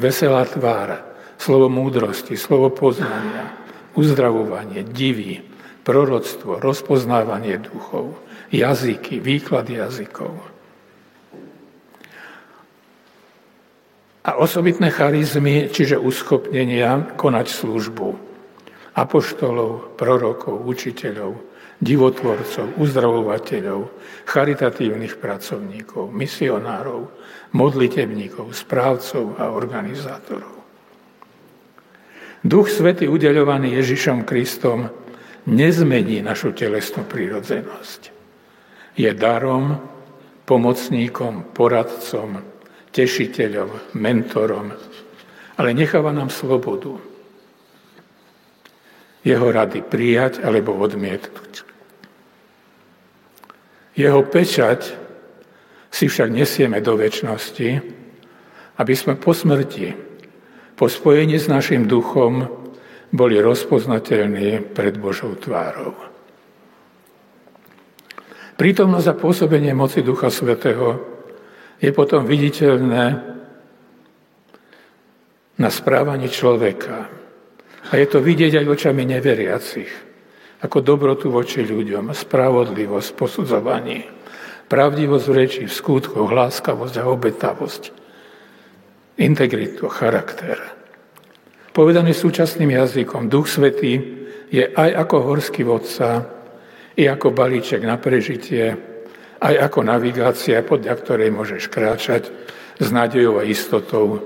veselá 0.00 0.48
tvára, 0.50 1.14
slovo 1.38 1.70
múdrosti, 1.70 2.34
slovo 2.34 2.74
poznania, 2.74 3.54
uzdravovanie, 3.94 4.82
divy, 4.82 5.44
proroctvo, 5.84 6.58
rozpoznávanie 6.58 7.60
duchov, 7.60 8.29
jazyky, 8.50 9.22
výklad 9.22 9.70
jazykov. 9.70 10.34
A 14.20 14.36
osobitné 14.36 14.92
charizmy, 14.92 15.72
čiže 15.72 15.96
uschopnenia 15.96 17.16
konať 17.16 17.46
službu 17.48 18.30
apoštolov, 18.94 19.96
prorokov, 19.96 20.66
učiteľov, 20.66 21.38
divotvorcov, 21.80 22.76
uzdravovateľov, 22.76 23.88
charitatívnych 24.28 25.16
pracovníkov, 25.16 26.12
misionárov, 26.12 27.08
modlitebníkov, 27.56 28.52
správcov 28.52 29.40
a 29.40 29.48
organizátorov. 29.48 30.60
Duch 32.40 32.72
Svety 32.72 33.08
udeľovaný 33.08 33.76
Ježišom 33.80 34.24
Kristom 34.24 34.88
nezmení 35.48 36.24
našu 36.24 36.52
telesnú 36.52 37.04
prírodzenosť. 37.04 38.19
Je 38.98 39.10
darom, 39.14 39.78
pomocníkom, 40.46 41.54
poradcom, 41.54 42.42
tešiteľom, 42.90 43.94
mentorom, 43.94 44.74
ale 45.58 45.70
necháva 45.76 46.10
nám 46.10 46.30
slobodu. 46.30 46.98
Jeho 49.20 49.46
rady 49.52 49.84
prijať 49.84 50.40
alebo 50.40 50.74
odmietnúť. 50.80 51.68
Jeho 53.94 54.24
pečať 54.24 54.96
si 55.92 56.08
však 56.08 56.32
nesieme 56.32 56.80
do 56.80 56.96
väčšnosti, 56.96 57.68
aby 58.80 58.94
sme 58.96 59.20
po 59.20 59.36
smrti 59.36 60.10
po 60.80 60.88
spojení 60.88 61.36
s 61.36 61.44
našim 61.44 61.84
duchom 61.84 62.48
boli 63.12 63.36
rozpoznateľní 63.36 64.72
pred 64.72 64.96
Božou 64.96 65.36
tvárou. 65.36 65.92
Prítomnosť 68.60 69.08
a 69.08 69.16
pôsobenie 69.16 69.72
moci 69.72 70.04
Ducha 70.04 70.28
Svetého 70.28 71.00
je 71.80 71.88
potom 71.96 72.28
viditeľné 72.28 73.04
na 75.56 75.70
správaní 75.72 76.28
človeka. 76.28 77.08
A 77.88 77.96
je 77.96 78.04
to 78.04 78.20
vidieť 78.20 78.60
aj 78.60 78.68
očami 78.68 79.08
neveriacich, 79.08 79.88
ako 80.60 80.76
dobrotu 80.84 81.32
voči 81.32 81.64
ľuďom, 81.64 82.12
spravodlivosť 82.12 83.08
v 83.08 83.16
posudzovaní, 83.16 83.98
pravdivosť 84.68 85.24
v 85.24 85.32
reči, 85.40 85.62
v 85.64 85.72
skutkoch, 85.72 86.28
láskavosť 86.28 87.00
a 87.00 87.08
obetavosť, 87.08 87.82
integritu, 89.24 89.88
charakter. 89.88 90.60
Povedaný 91.72 92.12
súčasným 92.12 92.76
jazykom, 92.76 93.32
Duch 93.32 93.48
Svetý 93.48 94.20
je 94.52 94.68
aj 94.68 95.08
ako 95.08 95.32
horský 95.32 95.64
vodca, 95.64 96.39
i 97.00 97.08
ako 97.08 97.32
balíček 97.32 97.80
na 97.80 97.96
prežitie, 97.96 98.76
aj 99.40 99.54
ako 99.56 99.80
navigácia, 99.88 100.60
podľa 100.60 100.94
ktorej 101.00 101.32
môžeš 101.32 101.72
kráčať 101.72 102.28
s 102.76 102.88
nádejou 102.92 103.40
a 103.40 103.48
istotou, 103.48 104.20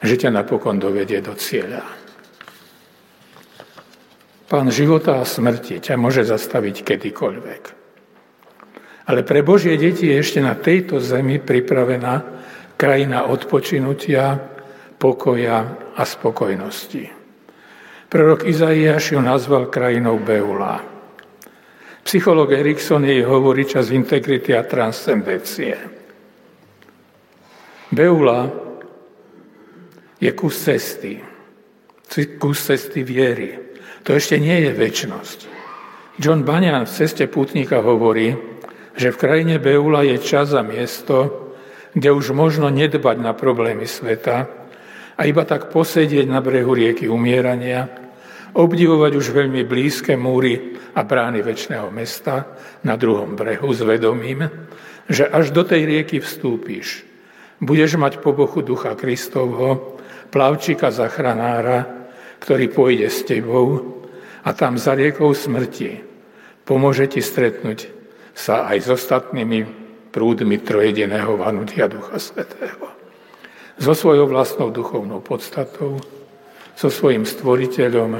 že 0.00 0.16
ťa 0.16 0.32
napokon 0.32 0.80
dovedie 0.80 1.20
do 1.20 1.36
cieľa. 1.36 1.84
Pán 4.48 4.72
života 4.72 5.20
a 5.20 5.28
smrti 5.28 5.84
ťa 5.84 6.00
môže 6.00 6.24
zastaviť 6.24 6.84
kedykoľvek. 6.84 7.62
Ale 9.08 9.20
pre 9.24 9.44
Božie 9.44 9.76
deti 9.76 10.08
je 10.08 10.20
ešte 10.20 10.40
na 10.40 10.56
tejto 10.56 10.96
zemi 11.00 11.40
pripravená 11.40 12.24
krajina 12.76 13.28
odpočinutia, 13.28 14.40
pokoja 14.96 15.58
a 15.96 16.02
spokojnosti. 16.04 17.04
Prorok 18.12 18.44
Izaiáš 18.44 19.16
ju 19.16 19.20
nazval 19.24 19.72
krajinou 19.72 20.20
Beula. 20.20 20.91
Psycholog 22.02 22.50
Erikson 22.50 23.06
jej 23.06 23.22
hovorí 23.22 23.62
čas 23.62 23.94
integrity 23.94 24.52
a 24.58 24.66
transcendencie. 24.66 25.78
Beula 27.92 28.50
je 30.18 30.30
kus 30.34 30.56
cesty, 30.58 31.22
kus 32.38 32.58
cesty 32.58 33.06
viery. 33.06 33.58
To 34.02 34.18
ešte 34.18 34.40
nie 34.42 34.66
je 34.66 34.70
väčnosť. 34.74 35.38
John 36.18 36.42
Bunyan 36.42 36.84
v 36.84 36.92
ceste 36.92 37.30
putníka 37.30 37.78
hovorí, 37.78 38.34
že 38.98 39.14
v 39.14 39.20
krajine 39.20 39.56
Beula 39.62 40.02
je 40.02 40.18
čas 40.20 40.52
a 40.52 40.60
miesto, 40.60 41.48
kde 41.94 42.12
už 42.12 42.34
možno 42.34 42.68
nedbať 42.68 43.16
na 43.20 43.32
problémy 43.32 43.86
sveta 43.86 44.48
a 45.16 45.20
iba 45.28 45.44
tak 45.44 45.70
posedieť 45.70 46.26
na 46.28 46.40
brehu 46.40 46.72
rieky 46.72 47.06
umierania, 47.08 48.01
obdivovať 48.52 49.12
už 49.16 49.32
veľmi 49.32 49.64
blízke 49.64 50.16
múry 50.16 50.76
a 50.92 51.00
brány 51.02 51.40
väčšného 51.40 51.88
mesta 51.88 52.56
na 52.84 52.96
druhom 53.00 53.36
brehu 53.36 53.72
s 53.72 53.80
vedomím, 53.80 54.48
že 55.08 55.28
až 55.28 55.50
do 55.50 55.64
tej 55.64 55.88
rieky 55.88 56.20
vstúpiš. 56.20 57.04
Budeš 57.62 57.96
mať 57.96 58.20
po 58.20 58.34
boku 58.36 58.60
Ducha 58.60 58.98
Kristovho, 58.98 59.98
plavčíka 60.28 60.92
zachranára, 60.92 62.08
ktorý 62.42 62.68
pôjde 62.68 63.08
s 63.08 63.22
tebou 63.22 64.00
a 64.42 64.50
tam 64.52 64.76
za 64.76 64.98
riekou 64.98 65.30
smrti 65.30 66.12
pomôže 66.64 67.04
ti 67.10 67.20
stretnúť 67.20 67.90
sa 68.32 68.64
aj 68.70 68.78
s 68.80 68.88
ostatnými 68.88 69.60
prúdmi 70.08 70.56
trojediného 70.62 71.36
vanutia 71.36 71.90
Ducha 71.90 72.16
Svetého. 72.16 72.88
So 73.76 73.92
svojou 73.92 74.28
vlastnou 74.30 74.72
duchovnou 74.72 75.20
podstatou, 75.20 75.98
so 76.72 76.88
svojím 76.88 77.28
stvoriteľom, 77.28 78.10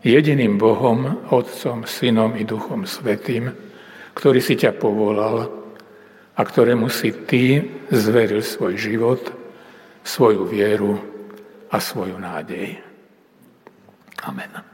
jediným 0.00 0.56
Bohom, 0.56 1.28
Otcom, 1.28 1.84
Synom 1.84 2.36
i 2.36 2.44
Duchom 2.44 2.88
Svetým, 2.88 3.52
ktorý 4.16 4.40
si 4.40 4.56
ťa 4.56 4.76
povolal 4.76 5.48
a 6.36 6.40
ktorému 6.40 6.88
si 6.88 7.12
ty 7.28 7.60
zveril 7.92 8.40
svoj 8.40 8.74
život, 8.80 9.22
svoju 10.00 10.48
vieru 10.48 10.96
a 11.68 11.76
svoju 11.76 12.16
nádej. 12.16 12.80
Amen. 14.24 14.69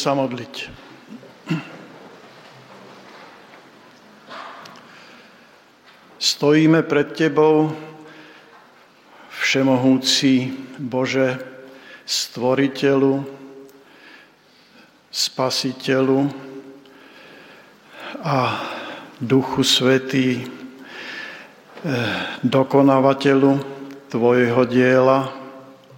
Sa 0.00 0.16
modliť. 0.16 0.54
Stojíme 6.16 6.80
pred 6.88 7.12
Tebou, 7.12 7.68
Všemohúci 9.40 10.56
Bože, 10.80 11.36
Stvoriteľu, 12.08 13.24
Spasiteľu 15.12 16.32
a 18.24 18.38
Duchu 19.20 19.60
Svetý, 19.60 20.40
eh, 20.40 20.48
dokonávateľu 22.40 23.52
Tvojho 24.08 24.62
diela 24.64 25.28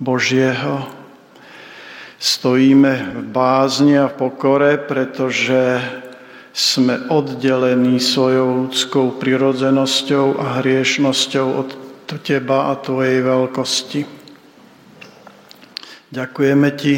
Božieho, 0.03 1.02
Stojíme 2.23 3.19
v 3.19 3.23
bázni 3.35 3.99
a 3.99 4.07
v 4.07 4.15
pokore, 4.15 4.79
pretože 4.79 5.83
sme 6.55 7.11
oddelení 7.11 7.99
svojou 7.99 8.63
ľudskou 8.63 9.19
prirodzenosťou 9.19 10.39
a 10.39 10.63
hriešnosťou 10.63 11.47
od 11.51 11.69
Teba 12.23 12.71
a 12.71 12.79
Tvojej 12.79 13.27
veľkosti. 13.27 14.01
Ďakujeme 16.15 16.69
Ti, 16.79 16.95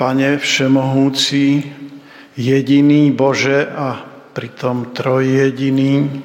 Pane 0.00 0.40
Všemohúci, 0.40 1.60
jediný 2.32 3.12
Bože 3.12 3.68
a 3.68 4.00
pritom 4.32 4.96
trojjediný, 4.96 6.24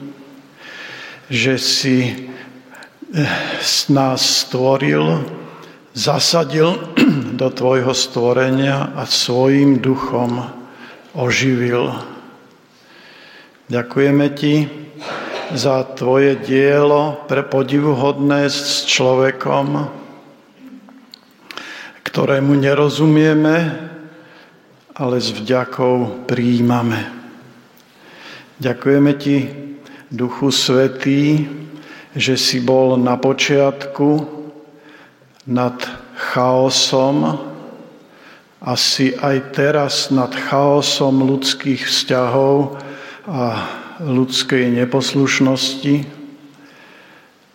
že 1.28 1.60
si 1.60 1.98
eh, 2.08 3.28
nás 3.92 4.22
stvoril, 4.48 5.44
zasadil 5.96 6.76
do 7.40 7.48
tvojho 7.50 7.96
stvorenia 7.96 8.92
a 8.94 9.08
svojim 9.08 9.80
duchom 9.80 10.44
oživil. 11.16 11.96
Ďakujeme 13.72 14.28
ti 14.36 14.68
za 15.56 15.88
tvoje 15.96 16.36
dielo 16.36 17.26
pre 17.26 17.42
podivuhodné 17.48 18.52
s 18.52 18.86
človekom, 18.86 19.88
ktorému 22.04 22.54
nerozumieme, 22.60 23.56
ale 24.96 25.16
s 25.18 25.32
vďakou 25.32 26.28
príjmame. 26.28 27.08
Ďakujeme 28.60 29.12
ti, 29.16 29.38
Duchu 30.06 30.54
Svetý, 30.54 31.50
že 32.16 32.40
si 32.40 32.62
bol 32.64 32.96
na 32.96 33.20
počiatku 33.20 34.36
nad 35.46 35.78
chaosom, 36.18 37.38
asi 38.66 39.14
aj 39.14 39.54
teraz 39.54 40.10
nad 40.10 40.34
chaosom 40.34 41.22
ľudských 41.22 41.86
vzťahov 41.86 42.82
a 43.30 43.70
ľudskej 44.02 44.74
neposlušnosti 44.74 45.96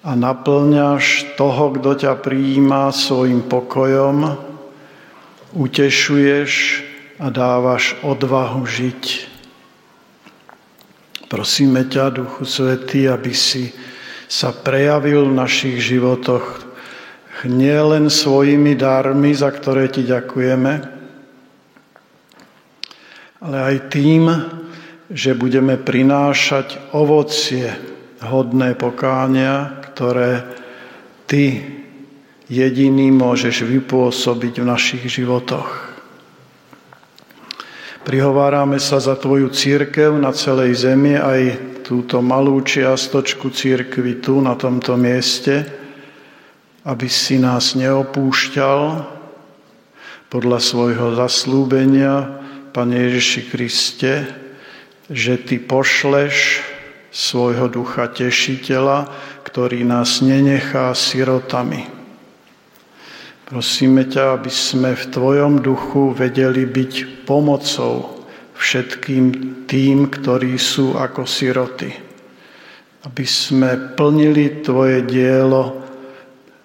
a 0.00 0.10
naplňaš 0.16 1.34
toho, 1.36 1.76
kto 1.76 1.90
ťa 1.98 2.14
prijíma 2.22 2.94
svojim 2.94 3.44
pokojom, 3.44 4.38
utešuješ 5.52 6.52
a 7.20 7.26
dávaš 7.28 7.98
odvahu 8.00 8.64
žiť. 8.64 9.02
Prosíme 11.28 11.84
ťa, 11.84 12.16
Duchu 12.16 12.42
Svetý, 12.46 13.10
aby 13.10 13.34
si 13.34 13.74
sa 14.30 14.54
prejavil 14.54 15.26
v 15.30 15.36
našich 15.36 15.82
životoch 15.82 16.69
nie 17.48 17.78
len 17.80 18.12
svojimi 18.12 18.76
darmi, 18.76 19.32
za 19.32 19.48
ktoré 19.48 19.88
ti 19.88 20.04
ďakujeme, 20.04 20.72
ale 23.40 23.56
aj 23.56 23.76
tým, 23.88 24.28
že 25.08 25.32
budeme 25.32 25.80
prinášať 25.80 26.92
ovocie 26.92 27.72
hodné 28.20 28.76
pokánia, 28.76 29.80
ktoré 29.90 30.44
ty 31.24 31.64
jediný 32.52 33.08
môžeš 33.08 33.64
vypôsobiť 33.64 34.54
v 34.60 34.68
našich 34.68 35.04
životoch. 35.08 35.88
Prihovárame 38.04 38.80
sa 38.80 39.00
za 39.00 39.16
Tvoju 39.16 39.52
církev 39.52 40.16
na 40.18 40.32
celej 40.36 40.76
zemi, 40.76 41.16
aj 41.16 41.42
túto 41.84 42.20
malú 42.20 42.60
čiastočku 42.60 43.50
církvy 43.50 44.20
tu, 44.20 44.40
na 44.40 44.54
tomto 44.56 44.94
mieste, 45.00 45.79
aby 46.90 47.06
si 47.06 47.38
nás 47.38 47.78
neopúšťal 47.78 49.06
podľa 50.26 50.58
svojho 50.58 51.14
zaslúbenia, 51.14 52.42
Pane 52.70 52.94
Ježiši 53.10 53.42
Kriste, 53.50 54.26
že 55.06 55.38
Ty 55.38 55.62
pošleš 55.70 56.66
svojho 57.14 57.70
ducha 57.70 58.10
tešiteľa, 58.10 59.10
ktorý 59.46 59.86
nás 59.86 60.22
nenechá 60.22 60.90
sirotami. 60.94 61.86
Prosíme 63.46 64.06
ťa, 64.06 64.38
aby 64.38 64.50
sme 64.50 64.94
v 64.94 65.04
Tvojom 65.10 65.62
duchu 65.62 66.14
vedeli 66.14 66.62
byť 66.66 67.26
pomocou 67.26 68.26
všetkým 68.54 69.26
tým, 69.66 70.06
ktorí 70.10 70.54
sú 70.58 70.94
ako 70.94 71.26
siroty. 71.26 71.90
Aby 73.02 73.26
sme 73.26 73.98
plnili 73.98 74.62
Tvoje 74.62 75.02
dielo 75.02 75.89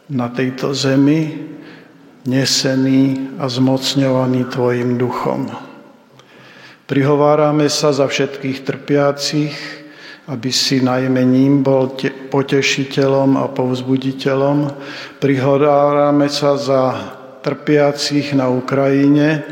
na 0.10 0.30
tejto 0.30 0.74
zemi, 0.78 1.54
nesený 2.26 3.34
a 3.38 3.46
zmocňovaný 3.50 4.50
Tvojim 4.50 4.98
duchom. 4.98 5.50
Prihovárame 6.86 7.66
sa 7.70 7.90
za 7.90 8.06
všetkých 8.06 8.62
trpiacich, 8.62 9.54
aby 10.26 10.50
si 10.50 10.82
najmä 10.82 11.22
ním 11.22 11.62
bol 11.62 11.94
te- 11.98 12.14
potešiteľom 12.14 13.38
a 13.38 13.46
povzbuditeľom. 13.50 14.58
Prihovárame 15.22 16.30
sa 16.30 16.58
za 16.58 16.84
trpiacich 17.46 18.34
na 18.34 18.50
Ukrajine 18.50 19.46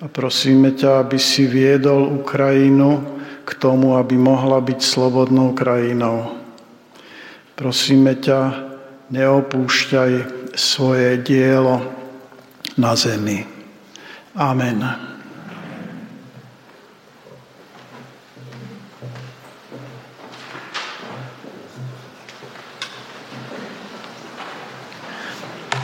a 0.00 0.06
prosíme 0.08 0.76
ťa, 0.76 1.04
aby 1.04 1.16
si 1.16 1.48
viedol 1.48 2.08
Ukrajinu 2.20 3.20
k 3.48 3.50
tomu, 3.56 3.96
aby 3.96 4.20
mohla 4.20 4.60
byť 4.60 4.80
slobodnou 4.84 5.56
krajinou. 5.56 6.36
Prosíme 7.56 8.20
ťa, 8.20 8.67
neopúšťaj 9.10 10.12
svoje 10.52 11.16
dielo 11.24 11.80
na 12.76 12.92
zemi. 12.96 13.46
Amen. 14.36 15.08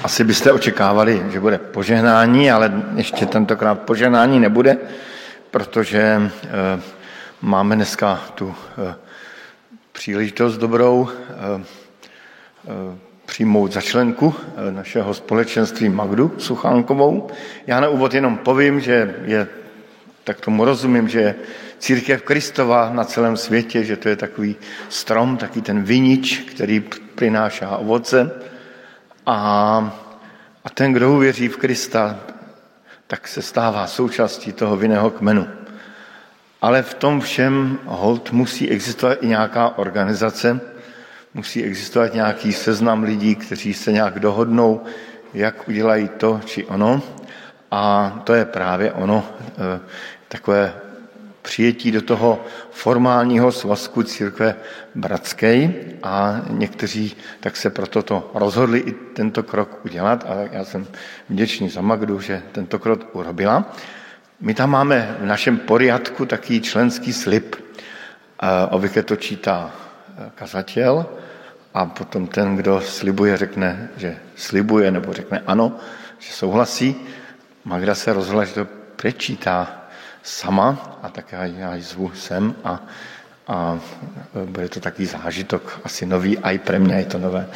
Asi 0.05 0.25
byste 0.25 0.53
očekávali, 0.53 1.33
že 1.33 1.41
bude 1.41 1.59
požehnání, 1.59 2.51
ale 2.51 2.73
ještě 2.97 3.27
tentokrát 3.27 3.81
požehnání 3.89 4.41
nebude, 4.41 4.77
protože 5.51 5.99
e, 5.99 6.31
máme 7.41 7.77
dneska 7.77 8.21
tu 8.35 8.55
e, 8.55 8.95
příležitost 9.93 10.57
dobrou 10.57 11.09
e, 11.09 11.65
přijmout 13.35 13.73
za 13.73 13.81
členku 13.81 14.35
eh, 14.39 14.73
našeho 14.73 15.15
společenství 15.15 15.89
Magdu 15.89 16.35
Suchánkovou. 16.39 17.27
Já 17.67 17.81
na 17.81 17.89
úvod 17.89 18.15
jenom 18.15 18.39
povím, 18.39 18.81
že 18.81 19.15
je, 19.25 19.47
tak 20.25 20.41
tomu 20.41 20.65
rozumím, 20.65 21.09
že 21.09 21.21
je 21.21 21.35
církev 21.79 22.23
Kristova 22.23 22.91
na 22.95 23.05
celém 23.05 23.37
světě, 23.37 23.85
že 23.85 23.97
to 23.97 24.09
je 24.09 24.17
takový 24.17 24.57
strom, 24.89 25.37
taký 25.37 25.63
ten 25.63 25.83
vinič, 25.83 26.39
který 26.39 26.85
přinášá 27.15 27.77
ovoce. 27.77 28.31
A, 29.27 29.37
a 30.65 30.71
ten, 30.71 30.93
kdo 30.93 31.13
uvěří 31.13 31.49
v 31.49 31.57
Krista, 31.57 32.21
tak 33.07 33.29
se 33.29 33.43
stává 33.43 33.87
součástí 33.87 34.53
toho 34.53 34.77
vinného 34.77 35.11
kmenu. 35.11 35.47
Ale 36.63 36.83
v 36.83 36.95
tom 36.95 37.21
všem 37.21 37.79
hold 37.85 38.33
musí 38.33 38.71
existovat 38.71 39.19
i 39.23 39.27
nějaká 39.27 39.79
organizace, 39.79 40.74
musí 41.35 41.65
existovat 41.65 42.15
nějaký 42.15 42.53
seznam 42.53 43.03
lidí, 43.03 43.35
kteří 43.35 43.75
se 43.75 43.93
nějak 43.93 44.21
dohodnou, 44.21 44.83
jak 45.35 45.69
udělají 45.69 46.09
to 46.09 46.41
či 46.45 46.65
ono. 46.65 47.03
A 47.71 48.13
to 48.25 48.35
je 48.35 48.45
právě 48.45 48.93
ono, 48.93 49.27
eh, 49.49 49.81
takové 50.29 50.75
přijetí 51.43 51.93
do 51.93 52.03
toho 52.03 52.45
formálního 52.71 53.53
svazku 53.53 54.03
církve 54.03 54.57
bratské 54.95 55.73
a 56.03 56.41
někteří 56.51 57.17
tak 57.41 57.57
se 57.57 57.71
proto 57.71 58.03
to 58.03 58.31
rozhodli 58.35 58.79
i 58.79 58.93
tento 58.93 59.43
krok 59.43 59.85
udělat 59.85 60.25
a 60.25 60.35
já 60.53 60.65
jsem 60.65 60.87
vděčný 61.29 61.69
za 61.69 61.81
Magdu, 61.81 62.21
že 62.21 62.43
tento 62.53 62.79
krok 62.79 63.09
urobila. 63.13 63.75
My 64.41 64.55
tam 64.55 64.71
máme 64.71 65.17
v 65.21 65.27
našem 65.27 65.59
poriadku 65.59 66.27
taký 66.27 66.61
členský 66.61 67.13
slib. 67.13 67.57
Obvykle 68.71 69.03
to 69.03 69.17
čítá 69.17 69.71
eh, 69.73 69.94
kazatel 70.35 71.07
a 71.75 71.87
potom 71.87 72.27
ten, 72.27 72.57
kdo 72.57 72.81
slibuje, 72.81 73.37
řekne, 73.37 73.89
že 73.97 74.17
slibuje, 74.37 74.91
nebo 74.91 75.13
řekne 75.13 75.43
ano, 75.47 75.77
že 76.19 76.33
souhlasí. 76.33 76.97
Magda 77.65 77.95
se 77.95 78.13
rozhodla, 78.13 78.45
že 78.45 78.55
to 78.55 78.65
prečítá 78.97 79.89
sama 80.23 80.99
a 81.03 81.09
tak 81.09 81.33
já, 81.33 81.45
já 81.45 81.75
ji 81.75 81.83
zvu 81.83 82.13
sem 82.15 82.55
a, 82.65 82.83
a 83.49 83.79
bude 84.45 84.69
to 84.69 84.81
taký 84.81 85.07
zážitok, 85.07 85.81
asi 85.85 86.07
nový, 86.07 86.39
aj 86.39 86.59
pre 86.59 86.79
mňa 86.79 86.97
je 86.97 87.05
to 87.05 87.19
nové. 87.19 87.47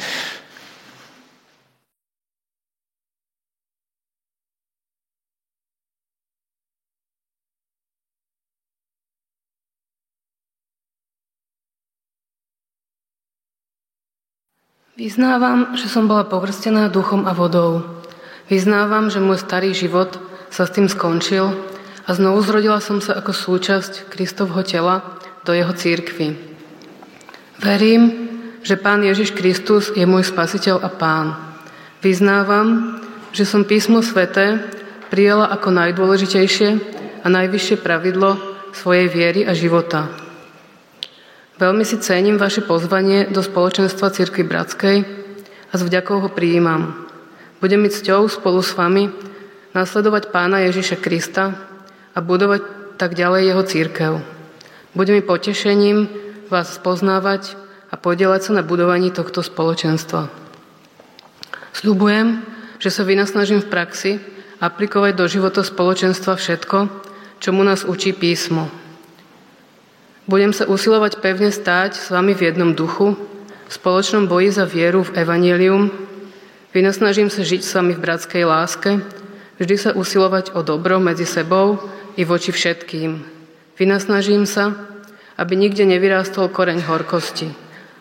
Vyznávam, 14.99 15.79
že 15.79 15.87
som 15.87 16.11
bola 16.11 16.27
povrstená 16.27 16.91
duchom 16.91 17.23
a 17.23 17.31
vodou. 17.31 18.03
Vyznávam, 18.51 19.07
že 19.07 19.23
môj 19.23 19.39
starý 19.39 19.71
život 19.71 20.19
sa 20.51 20.67
s 20.67 20.75
tým 20.75 20.91
skončil 20.91 21.55
a 22.03 22.09
znovu 22.11 22.43
zrodila 22.43 22.83
som 22.83 22.99
sa 22.99 23.15
ako 23.15 23.31
súčasť 23.31 24.11
Kristovho 24.11 24.59
tela 24.67 25.15
do 25.47 25.55
jeho 25.55 25.71
církvy. 25.71 26.35
Verím, 27.63 28.27
že 28.59 28.75
Pán 28.75 28.99
Ježiš 29.07 29.31
Kristus 29.31 29.87
je 29.95 30.03
môj 30.03 30.27
spasiteľ 30.27 30.83
a 30.83 30.91
Pán. 30.91 31.31
Vyznávam, 32.03 32.99
že 33.31 33.47
som 33.47 33.63
písmo 33.63 34.03
sveté 34.03 34.59
prijala 35.07 35.47
ako 35.47 35.79
najdôležitejšie 35.79 36.69
a 37.23 37.27
najvyššie 37.31 37.79
pravidlo 37.79 38.35
svojej 38.75 39.07
viery 39.07 39.47
a 39.47 39.55
života. 39.55 40.28
Veľmi 41.59 41.83
si 41.83 41.99
cením 41.99 42.39
vaše 42.39 42.63
pozvanie 42.63 43.27
do 43.27 43.43
spoločenstva 43.43 44.15
Cirkvi 44.15 44.47
Bratskej 44.47 44.97
a 45.67 45.73
s 45.75 45.81
vďakou 45.83 46.23
ho 46.23 46.29
prijímam. 46.31 47.03
Budem 47.59 47.83
mi 47.83 47.91
cťou 47.91 48.31
spolu 48.31 48.63
s 48.63 48.71
vami 48.79 49.11
nasledovať 49.75 50.31
pána 50.31 50.63
Ježiša 50.63 51.03
Krista 51.03 51.59
a 52.15 52.19
budovať 52.23 52.63
tak 52.95 53.11
ďalej 53.11 53.51
jeho 53.51 53.63
církev. 53.67 54.11
Bude 54.95 55.11
mi 55.11 55.19
potešením 55.19 56.07
vás 56.47 56.79
spoznávať 56.79 57.59
a 57.91 57.99
podielať 57.99 58.39
sa 58.39 58.51
na 58.55 58.63
budovaní 58.63 59.11
tohto 59.11 59.43
spoločenstva. 59.43 60.31
Sľubujem, 61.75 62.39
že 62.79 62.87
sa 62.87 63.03
vynasnažím 63.03 63.59
v 63.59 63.67
praxi 63.67 64.11
aplikovať 64.63 65.11
do 65.11 65.27
života 65.27 65.67
spoločenstva 65.67 66.39
všetko, 66.39 66.87
čomu 67.43 67.67
nás 67.67 67.83
učí 67.83 68.15
písmo. 68.15 68.88
Budem 70.29 70.53
sa 70.53 70.69
usilovať 70.69 71.25
pevne 71.25 71.49
stáť 71.49 71.97
s 71.97 72.13
vami 72.13 72.37
v 72.37 72.53
jednom 72.53 72.77
duchu, 72.77 73.17
v 73.65 73.71
spoločnom 73.73 74.29
boji 74.29 74.53
za 74.53 74.69
vieru 74.69 75.01
v 75.01 75.25
Evangelium. 75.25 75.89
Vynasnažím 76.69 77.33
sa 77.33 77.41
žiť 77.41 77.65
s 77.65 77.73
vami 77.73 77.97
v 77.97 78.03
bratskej 78.05 78.45
láske, 78.45 79.01
vždy 79.57 79.75
sa 79.81 79.89
usilovať 79.97 80.53
o 80.53 80.61
dobro 80.61 81.01
medzi 81.01 81.25
sebou 81.25 81.81
i 82.13 82.29
voči 82.29 82.53
všetkým. 82.53 83.25
Vynasnažím 83.73 84.45
sa, 84.45 84.77
aby 85.33 85.57
nikde 85.57 85.89
nevyrástol 85.89 86.53
koreň 86.53 86.85
horkosti. 86.85 87.49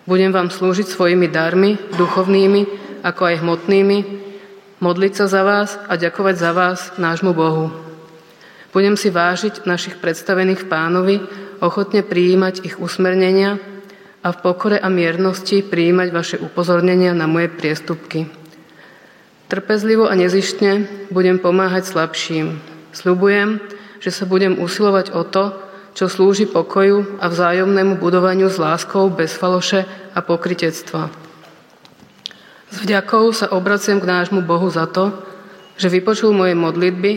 Budem 0.05 0.29
vám 0.29 0.53
slúžiť 0.53 0.85
svojimi 0.85 1.33
darmi, 1.33 1.81
duchovnými, 1.97 2.68
ako 3.09 3.24
aj 3.24 3.41
hmotnými, 3.41 3.99
modliť 4.85 5.12
sa 5.16 5.33
za 5.33 5.41
vás 5.49 5.81
a 5.89 5.97
ďakovať 5.97 6.37
za 6.37 6.53
vás 6.53 6.93
nášmu 7.01 7.33
Bohu. 7.33 7.72
Budem 8.76 9.01
si 9.01 9.09
vážiť 9.09 9.64
našich 9.64 9.97
predstavených 9.97 10.68
pánovi 10.68 11.48
ochotne 11.61 12.07
prijímať 12.07 12.65
ich 12.65 12.77
usmernenia 12.79 13.59
a 14.23 14.35
v 14.35 14.41
pokore 14.43 14.79
a 14.79 14.91
miernosti 14.91 15.63
prijímať 15.63 16.09
vaše 16.11 16.37
upozornenia 16.43 17.15
na 17.15 17.31
moje 17.31 17.49
priestupky. 17.49 18.27
Trpezlivo 19.49 20.05
a 20.05 20.15
nezištne 20.19 20.85
budem 21.09 21.41
pomáhať 21.41 21.89
slabším. 21.89 22.61
Sľubujem, 22.93 23.63
že 24.03 24.11
sa 24.13 24.29
budem 24.29 24.61
usilovať 24.61 25.17
o 25.17 25.25
to, 25.25 25.57
čo 25.97 26.07
slúži 26.07 26.47
pokoju 26.47 27.19
a 27.19 27.27
vzájomnému 27.27 27.99
budovaniu 27.99 28.47
s 28.53 28.61
láskou 28.61 29.09
bez 29.11 29.35
faloše 29.35 29.89
a 30.15 30.23
pokritectva. 30.23 31.11
S 32.69 32.77
vďakou 32.85 33.33
sa 33.33 33.49
obraciam 33.51 33.99
k 33.99 34.07
nášmu 34.07 34.45
Bohu 34.45 34.69
za 34.69 34.85
to, 34.85 35.17
že 35.81 35.89
vypočul 35.89 36.37
moje 36.37 36.53
modlitby 36.53 37.13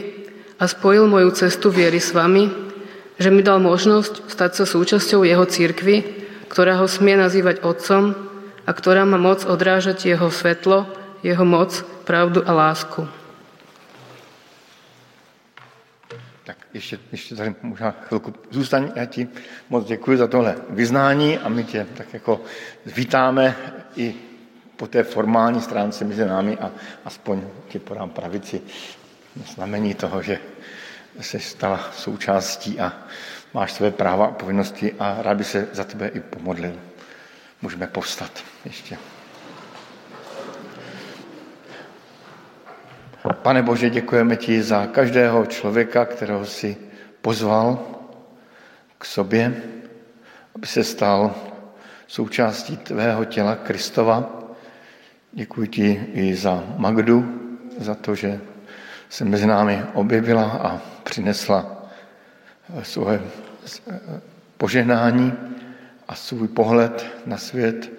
a 0.57 0.63
spojil 0.65 1.11
moju 1.11 1.29
cestu 1.35 1.67
viery 1.67 1.99
s 1.99 2.15
vami 2.15 2.70
že 3.21 3.29
mi 3.29 3.45
dal 3.45 3.61
možnosť 3.61 4.25
stať 4.25 4.51
sa 4.57 4.65
súčasťou 4.65 5.21
jeho 5.21 5.45
církvy, 5.45 6.01
ktorá 6.49 6.81
ho 6.81 6.89
smie 6.89 7.13
nazývať 7.13 7.61
otcom 7.61 8.17
a 8.65 8.71
ktorá 8.73 9.05
má 9.05 9.21
moc 9.21 9.45
odrážať 9.45 10.09
jeho 10.09 10.33
svetlo, 10.33 10.89
jeho 11.21 11.45
moc, 11.45 11.85
pravdu 12.03 12.41
a 12.41 12.51
lásku. 12.51 13.07
Tak 16.43 16.57
ještě, 16.73 16.99
ještě 17.11 17.35
tady 17.35 17.55
možná 17.61 17.91
chvilku 17.91 18.33
zůstaň. 18.49 18.91
Já 18.95 19.05
ti 19.05 19.27
moc 19.69 19.87
děkuji 19.87 20.17
za 20.17 20.27
tohle 20.27 20.55
vyznání 20.69 21.37
a 21.37 21.49
my 21.49 21.63
tě 21.63 21.87
tak 21.93 22.13
jako 22.13 22.41
vítáme 22.85 23.55
i 23.95 24.15
po 24.77 24.87
té 24.87 25.03
formální 25.03 25.61
stránce 25.61 26.05
mezi 26.05 26.25
námi 26.25 26.57
a 26.57 26.71
aspoň 27.05 27.41
ti 27.69 27.79
podám 27.79 28.09
pravici 28.09 28.61
znamení 29.53 29.93
toho, 29.93 30.21
že 30.21 30.39
se 31.19 31.39
stala 31.39 31.89
součástí 31.93 32.79
a 32.79 32.93
máš 33.53 33.71
své 33.71 33.91
práva 33.91 34.25
a 34.25 34.31
povinnosti 34.31 34.95
a 34.99 35.21
rád 35.21 35.37
by 35.37 35.43
se 35.43 35.67
za 35.71 35.83
tebe 35.83 36.07
i 36.07 36.19
pomodlil. 36.19 36.79
Můžeme 37.61 37.87
povstat 37.87 38.31
ještě. 38.65 38.97
Pane 43.41 43.63
Bože, 43.63 43.89
děkujeme 43.89 44.35
ti 44.35 44.63
za 44.63 44.87
každého 44.87 45.45
člověka, 45.45 46.05
kterého 46.05 46.45
si 46.45 46.77
pozval 47.21 47.79
k 48.97 49.05
sobě, 49.05 49.61
aby 50.55 50.67
se 50.67 50.83
stal 50.83 51.35
součástí 52.07 52.77
tvého 52.77 53.25
těla 53.25 53.55
Kristova. 53.55 54.29
Děkuji 55.31 55.67
ti 55.67 56.05
i 56.13 56.35
za 56.35 56.63
Magdu, 56.77 57.41
za 57.77 57.95
to, 57.95 58.15
že 58.15 58.41
se 59.09 59.25
mezi 59.25 59.47
námi 59.47 59.83
objevila 59.93 60.43
a 60.43 60.90
přinesla 61.03 61.85
svoje 62.83 63.21
požehnání 64.57 65.33
a 66.07 66.15
svůj 66.15 66.47
pohled 66.47 67.05
na 67.25 67.37
svět. 67.37 67.91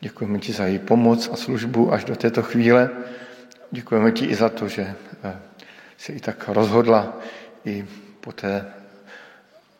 Děkujeme 0.00 0.38
ti 0.38 0.52
za 0.52 0.66
její 0.66 0.78
pomoc 0.78 1.30
a 1.32 1.36
službu 1.36 1.92
až 1.92 2.04
do 2.04 2.16
této 2.16 2.42
chvíle. 2.42 2.90
Děkujeme 3.70 4.12
ti 4.12 4.24
i 4.24 4.34
za 4.34 4.48
to, 4.48 4.68
že 4.68 4.94
se 5.98 6.12
i 6.12 6.20
tak 6.20 6.48
rozhodla 6.48 7.18
i 7.64 7.86
po 8.20 8.32
té 8.32 8.66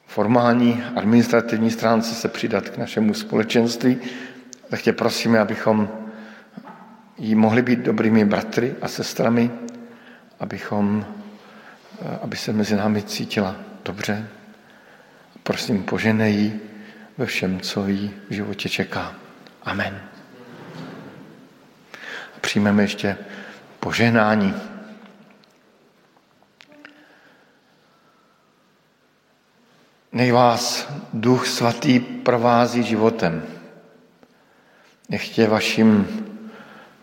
formální 0.07 0.85
administrativní 0.97 1.71
stránce 1.71 2.15
se 2.15 2.29
přidat 2.29 2.69
k 2.69 2.79
našemu 2.79 3.15
společenství. 3.15 3.99
Tak 4.69 4.83
tě 4.83 4.93
prosíme, 4.93 5.39
abychom 5.39 5.89
jí 7.19 7.35
mohli 7.35 7.63
být 7.63 7.79
dobrými 7.79 8.25
bratry 8.25 8.75
a 8.83 8.89
sestrami, 8.89 9.51
abychom 10.41 11.07
Eh, 11.07 11.16
aby 12.23 12.37
se 12.37 12.53
mezi 12.53 12.77
námi 12.77 13.03
cítila 13.03 13.57
dobře. 13.85 14.29
Prosím, 15.43 15.83
poženej 15.83 16.35
jí 16.35 16.61
ve 17.19 17.27
všem, 17.27 17.61
co 17.61 17.87
jí 17.87 18.15
v 18.29 18.33
životě 18.33 18.69
čeká. 18.69 19.15
Amen. 19.63 20.01
A 22.37 22.41
přijmeme 22.41 22.83
ještě 22.83 23.17
poženání. 23.81 24.55
Nech 30.13 30.33
vás 30.33 30.89
Duch 31.13 31.47
Svatý 31.47 32.01
provází 32.01 32.83
životem. 32.83 33.43
Nech 35.09 35.29
tě 35.29 35.47
vaším 35.47 36.07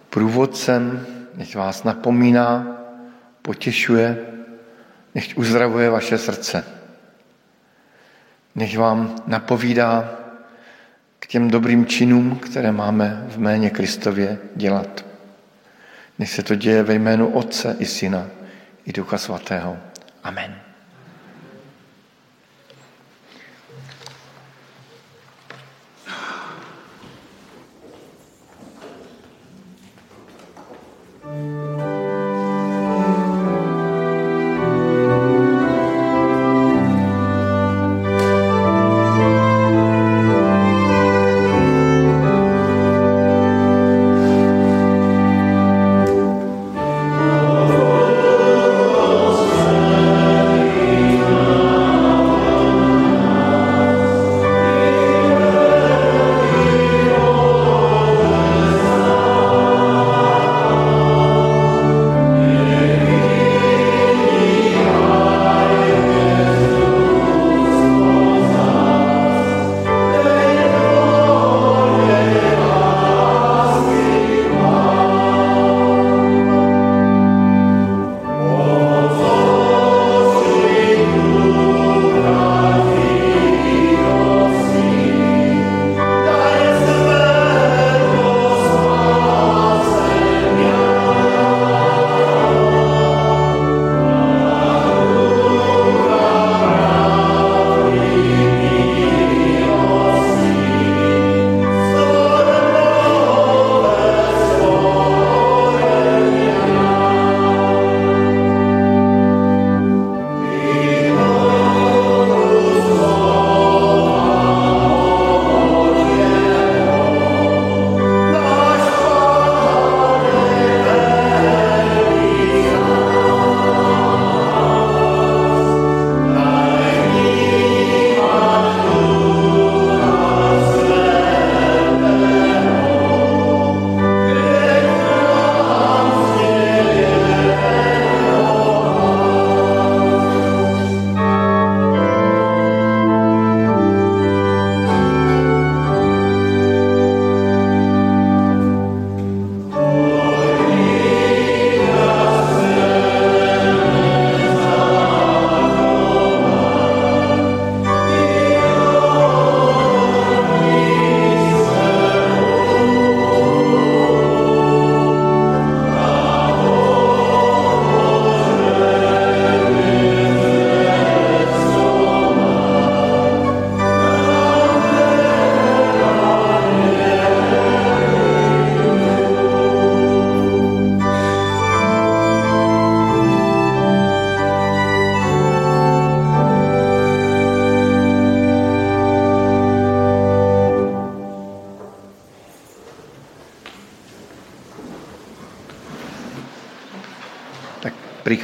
průvodcem, 0.09 1.05
nech 1.35 1.55
vás 1.55 1.83
napomíná, 1.83 2.67
potěšuje, 3.41 4.32
Nechť 5.15 5.37
uzdravuje 5.37 5.89
vaše 5.89 6.17
srdce. 6.17 6.65
Nech 8.55 8.77
vám 8.77 9.15
napovídá 9.27 10.19
k 11.19 11.27
těm 11.27 11.49
dobrým 11.49 11.85
činům, 11.85 12.35
které 12.35 12.71
máme 12.71 13.25
v 13.27 13.37
jméně 13.37 13.69
Kristově 13.69 14.37
dělat. 14.55 15.05
Nech 16.19 16.29
se 16.29 16.43
to 16.43 16.55
děje 16.55 16.83
ve 16.83 16.93
jménu 16.93 17.27
Otce 17.27 17.75
i 17.79 17.85
Syna 17.85 18.27
i 18.85 18.93
Ducha 18.93 19.17
Svatého. 19.17 19.77
Amen. 20.23 20.59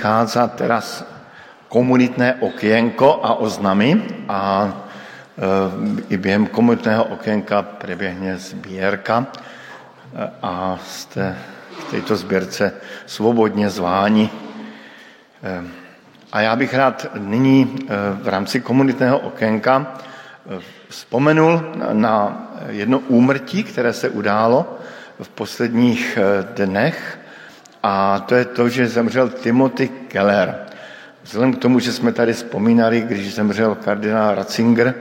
prichádza 0.10 0.48
teraz 0.58 1.06
komunitné 1.70 2.42
okienko 2.42 3.22
a 3.22 3.46
oznamy 3.46 4.02
a 4.26 4.66
e, 4.66 4.74
i 6.10 6.18
během 6.18 6.50
komunitného 6.50 7.14
okénka 7.14 7.62
preběhne 7.62 8.38
sbírka 8.42 9.30
a 10.42 10.82
jste 10.82 11.38
v 11.78 11.92
této 11.92 12.16
sběrce 12.16 12.74
svobodně 13.06 13.70
zváni. 13.70 14.30
A 16.32 16.42
já 16.42 16.56
bych 16.56 16.74
rád 16.74 17.06
nyní 17.14 17.86
v 18.22 18.28
rámci 18.28 18.62
komunitného 18.62 19.20
okénka 19.20 19.94
vzpomenul 20.90 21.62
na 21.94 22.50
jedno 22.70 23.00
úmrtí, 23.00 23.64
které 23.64 23.94
se 23.94 24.10
událo 24.10 24.78
v 25.22 25.30
posledních 25.30 26.18
dnech 26.58 27.19
a 27.84 28.20
to 28.20 28.36
je 28.36 28.46
to, 28.46 28.70
že 28.70 28.88
zemřel 28.88 29.30
Timothy 29.30 29.88
Keller. 29.88 30.56
Vzhledem 31.24 31.54
k 31.54 31.58
tomu, 31.58 31.80
že 31.80 31.94
jsme 31.94 32.12
tady 32.12 32.34
vzpomínali, 32.34 33.02
když 33.02 33.36
zemřel 33.36 33.76
kardinál 33.76 34.36
Ratzinger, 34.36 34.94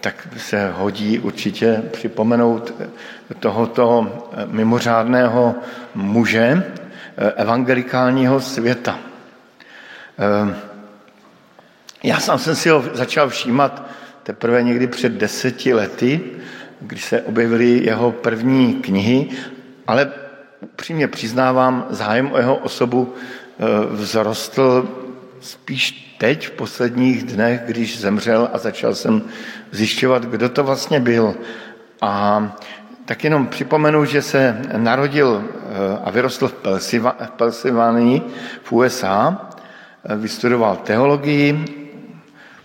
tak 0.00 0.28
se 0.36 0.70
hodí 0.70 1.18
určitě 1.18 1.82
připomenout 1.90 2.74
tohoto 3.40 4.12
mimořádného 4.46 5.54
muže 5.94 6.64
evangelikálního 7.36 8.40
světa. 8.40 8.98
Já 12.02 12.20
sám 12.20 12.38
jsem 12.38 12.54
si 12.54 12.68
ho 12.68 12.84
začal 12.92 13.28
všímat 13.28 13.90
teprve 14.22 14.62
někdy 14.62 14.86
před 14.86 15.12
deseti 15.12 15.74
lety, 15.74 16.20
když 16.80 17.04
se 17.04 17.22
objevily 17.22 17.84
jeho 17.84 18.12
první 18.12 18.74
knihy, 18.74 19.28
ale 19.86 20.12
upřímně 20.64 21.08
přiznávám, 21.08 21.86
zájem 21.90 22.32
o 22.32 22.38
jeho 22.38 22.56
osobu 22.56 23.14
vzrostl 23.96 24.88
spíš 25.40 26.16
teď, 26.18 26.48
v 26.48 26.50
posledních 26.50 27.24
dnech, 27.24 27.60
když 27.66 28.00
zemřel 28.00 28.48
a 28.52 28.58
začal 28.58 28.94
jsem 28.94 29.22
zjišťovat, 29.70 30.24
kdo 30.24 30.48
to 30.48 30.64
vlastně 30.64 31.00
byl. 31.00 31.34
A 32.00 32.42
tak 33.04 33.24
jenom 33.24 33.46
připomenu, 33.46 34.04
že 34.04 34.22
se 34.22 34.62
narodil 34.76 35.44
a 36.04 36.10
vyrostl 36.10 36.48
v 36.48 37.30
Pensylvánii 37.36 38.22
v 38.62 38.72
USA, 38.72 39.50
vystudoval 40.16 40.76
teologii, 40.76 41.64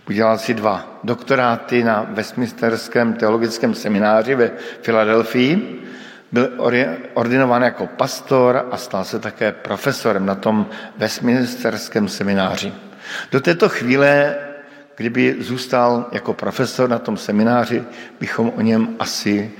udělal 0.08 0.38
si 0.38 0.54
dva 0.54 1.00
doktoráty 1.04 1.84
na 1.84 2.06
Westminsterském 2.10 3.12
teologickém 3.12 3.74
semináři 3.74 4.34
ve 4.34 4.50
Filadelfii, 4.82 5.82
byl 6.32 6.50
ordinován 7.14 7.62
jako 7.62 7.86
pastor 7.86 8.68
a 8.70 8.76
stal 8.76 9.04
se 9.04 9.18
také 9.18 9.52
profesorem 9.52 10.26
na 10.26 10.34
tom 10.34 10.66
Westminsterském 10.98 12.08
semináři. 12.08 12.72
Do 13.32 13.40
této 13.40 13.68
chvíle, 13.68 14.36
kdyby 14.96 15.36
zůstal 15.40 16.06
jako 16.12 16.34
profesor 16.34 16.90
na 16.90 16.98
tom 16.98 17.16
semináři, 17.16 17.82
bychom 18.20 18.52
o 18.56 18.60
něm 18.60 18.96
asi 18.98 19.52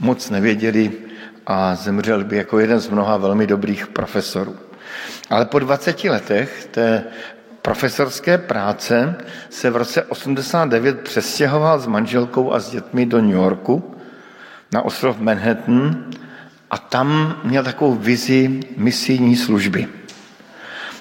moc 0.00 0.30
nevěděli 0.30 0.92
a 1.46 1.74
zemřel 1.74 2.24
by 2.24 2.36
jako 2.36 2.58
jeden 2.58 2.80
z 2.80 2.88
mnoha 2.88 3.16
velmi 3.16 3.46
dobrých 3.46 3.86
profesorů. 3.86 4.56
Ale 5.30 5.44
po 5.46 5.58
20 5.58 6.04
letech 6.04 6.68
té 6.70 7.04
profesorské 7.62 8.38
práce 8.38 9.14
se 9.50 9.70
v 9.70 9.76
roce 9.76 10.02
89 10.02 11.00
přestěhoval 11.00 11.78
s 11.78 11.86
manželkou 11.86 12.52
a 12.52 12.60
s 12.60 12.70
dětmi 12.70 13.06
do 13.06 13.20
New 13.20 13.34
Yorku 13.34 13.94
na 14.72 14.82
ostrov 14.82 15.18
Manhattan 15.18 16.04
a 16.70 16.78
tam 16.78 17.40
měl 17.44 17.64
takovou 17.64 17.94
vizi 17.94 18.60
misijní 18.76 19.36
služby. 19.36 19.88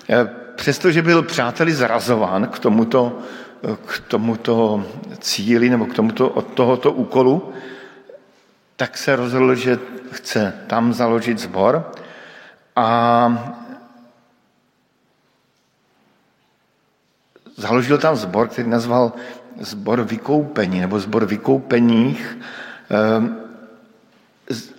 E, 0.09 0.25
přestože 0.55 1.01
byl 1.01 1.23
přáteli 1.23 1.73
zrazován 1.73 2.47
k 2.47 2.59
tomuto, 2.59 3.19
k 3.85 3.99
tomuto 4.07 4.85
cíli 5.19 5.69
nebo 5.69 5.85
k 5.85 5.93
tomuto, 5.93 6.29
od 6.29 6.47
tohoto 6.53 6.91
úkolu, 6.91 7.53
tak 8.75 8.97
se 8.97 9.15
rozhodl, 9.15 9.55
že 9.55 9.79
chce 10.11 10.53
tam 10.67 10.93
založit 10.93 11.39
sbor 11.39 11.91
a 12.75 13.55
založil 17.57 17.97
tam 17.97 18.15
sbor, 18.15 18.47
který 18.47 18.69
nazval 18.69 19.13
sbor 19.59 20.03
vykoupení 20.03 20.79
nebo 20.79 20.99
sbor 20.99 21.25
vykoupeních 21.25 22.37
e, 22.91 23.48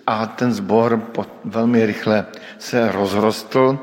a 0.07 0.25
ten 0.25 0.53
sbor 0.53 1.01
velmi 1.45 1.85
rychle 1.85 2.25
se 2.59 2.91
rozrostl 2.91 3.79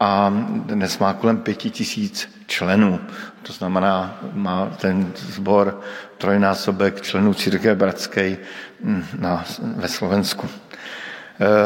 a 0.00 0.32
dnes 0.48 0.98
má 0.98 1.12
kolem 1.12 1.38
pěti 1.38 1.70
tisíc 1.70 2.28
členů. 2.46 3.00
To 3.42 3.52
znamená, 3.52 4.20
má 4.32 4.66
ten 4.66 5.12
sbor 5.16 5.80
trojnásobek 6.18 7.00
členů 7.00 7.34
církve 7.34 7.74
bratské 7.74 8.36
hm, 8.80 9.04
na, 9.18 9.44
ve 9.58 9.88
Slovensku. 9.88 10.48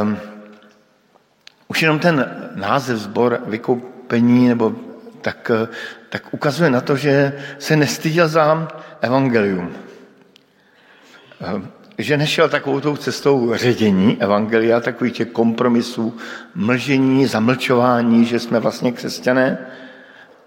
Um, 0.02 0.18
už 1.68 1.82
jenom 1.82 1.98
ten 1.98 2.48
název 2.54 2.98
sbor 2.98 3.42
vykoupení 3.46 4.48
nebo 4.48 4.74
tak, 5.20 5.50
tak 6.08 6.34
ukazuje 6.34 6.70
na 6.70 6.80
to, 6.80 6.96
že 6.96 7.32
se 7.58 7.76
nestyděl 7.76 8.28
za 8.28 8.68
evangelium. 9.00 9.72
Um, 11.54 11.77
že 11.98 12.16
nešel 12.16 12.48
takovou 12.48 12.80
tou 12.80 12.96
cestou 12.96 13.54
ředění 13.54 14.22
evangelia, 14.22 14.80
takových 14.80 15.12
těch 15.12 15.28
kompromisů, 15.28 16.16
mlžení, 16.54 17.26
zamlčování, 17.26 18.24
že 18.24 18.40
jsme 18.40 18.60
vlastně 18.60 18.92
křesťané, 18.92 19.58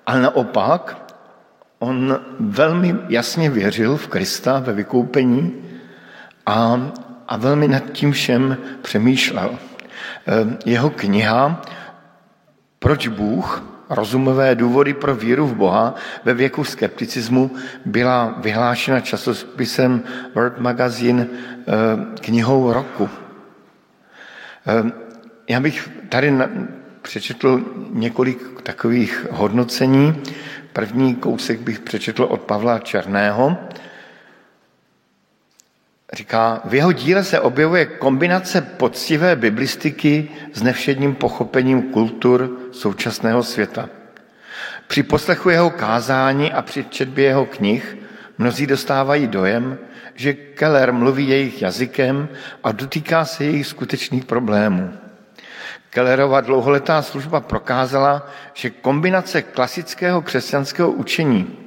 ale 0.06 0.22
naopak 0.22 0.98
on 1.80 2.20
velmi 2.40 2.96
jasně 3.10 3.50
věřil 3.50 3.98
v 3.98 4.08
Krista, 4.08 4.60
ve 4.60 4.74
vykoupení 4.74 5.54
a, 6.46 6.92
a 7.28 7.38
velmi 7.38 7.68
nad 7.68 7.84
tím 7.92 8.12
všem 8.12 8.58
přemýšlel. 8.82 9.60
Ehm, 10.26 10.58
jeho 10.66 10.90
kniha 10.90 11.62
Proč 12.80 13.08
Bůh 13.08 13.71
rozumové 13.92 14.56
důvody 14.56 14.94
pro 14.94 15.16
víru 15.16 15.48
v 15.48 15.56
Boha 15.56 15.96
ve 16.24 16.34
věku 16.34 16.64
skepticismu 16.64 17.52
byla 17.86 18.36
vyhlášena 18.38 19.00
časopisem 19.00 20.04
World 20.36 20.60
Magazine 20.60 21.28
eh, 21.28 21.72
knihou 22.22 22.74
roku. 22.74 23.10
Eh, 24.68 24.92
já 25.50 25.60
bych 25.60 25.90
tady 26.10 26.34
přečetl 27.02 27.62
několik 27.90 28.62
takových 28.64 29.28
hodnocení. 29.32 30.24
První 30.74 31.16
kousek 31.16 31.60
bych 31.60 31.80
přečetl 31.80 32.24
od 32.24 32.42
Pavla 32.42 32.80
Černého. 32.80 33.58
Říká, 36.14 36.62
v 36.66 36.74
jeho 36.74 36.92
díle 36.92 37.24
se 37.24 37.40
objevuje 37.40 37.86
kombinace 37.86 38.62
poctivé 38.62 39.36
biblistiky 39.36 40.30
s 40.54 40.62
nevšedním 40.62 41.16
pochopením 41.16 41.82
kultur 41.82 42.58
současného 42.72 43.44
světa. 43.44 43.90
Při 44.88 45.04
poslechu 45.04 45.50
jeho 45.50 45.70
kázání 45.70 46.54
a 46.54 46.62
při 46.62 46.84
četbě 46.84 47.26
jeho 47.26 47.46
knih 47.46 47.98
mnozí 48.38 48.68
dostávají 48.68 49.28
dojem, 49.28 49.78
že 50.16 50.34
Keller 50.34 50.94
mluví 50.94 51.30
jejich 51.30 51.62
jazykem 51.62 52.30
a 52.64 52.72
dotýká 52.72 53.26
se 53.26 53.46
jejich 53.46 53.68
skutečných 53.68 54.26
problémů. 54.26 54.94
Kellerova 55.90 56.42
dlouholetá 56.42 57.02
služba 57.02 57.40
prokázala, 57.40 58.28
že 58.54 58.70
kombinace 58.70 59.42
klasického 59.42 60.22
křesťanského 60.22 60.92
učení 60.92 61.58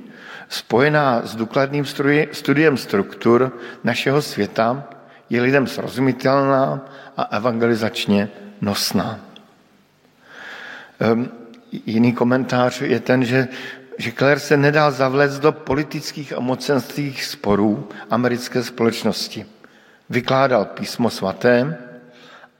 spojená 0.55 1.27
s 1.27 1.35
důkladným 1.35 1.85
studiem 2.33 2.77
struktur 2.77 3.53
našeho 3.85 4.23
světa 4.23 4.85
je 5.31 5.43
lidem 5.43 5.67
srozumitelná 5.67 6.81
a 7.17 7.23
evangelizačně 7.23 8.29
nosná. 8.61 9.21
Um, 11.13 11.29
jiný 11.87 12.13
komentář 12.13 12.81
je 12.81 13.01
ten, 13.01 13.25
že, 13.25 13.49
že 13.99 14.13
Claire 14.13 14.41
se 14.41 14.57
nedal 14.57 14.93
zavléct 14.93 15.41
do 15.41 15.53
politických 15.53 16.33
a 16.33 16.41
mocenských 16.41 17.25
sporů 17.25 17.89
americké 18.11 18.63
společnosti. 18.63 19.47
Vykládal 20.11 20.65
písmo 20.65 21.11
svaté 21.11 21.79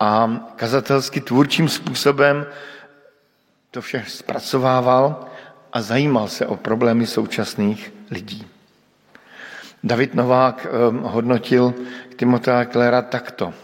a 0.01 0.41
kazatelsky 0.57 1.21
tvůrčím 1.21 1.69
způsobem 1.69 2.47
to 3.71 3.81
vše 3.81 4.05
zpracovával 4.09 5.27
a 5.75 5.83
zajímal 5.83 6.29
se 6.29 6.47
o 6.47 6.57
problémy 6.57 7.07
současných 7.07 7.93
lidí. 8.11 8.47
David 9.85 10.15
Novák 10.15 10.67
ehm, 10.67 10.99
hodnotil 10.99 11.75
Timotea 12.17 12.65
Klera 12.65 13.03
takto. 13.03 13.55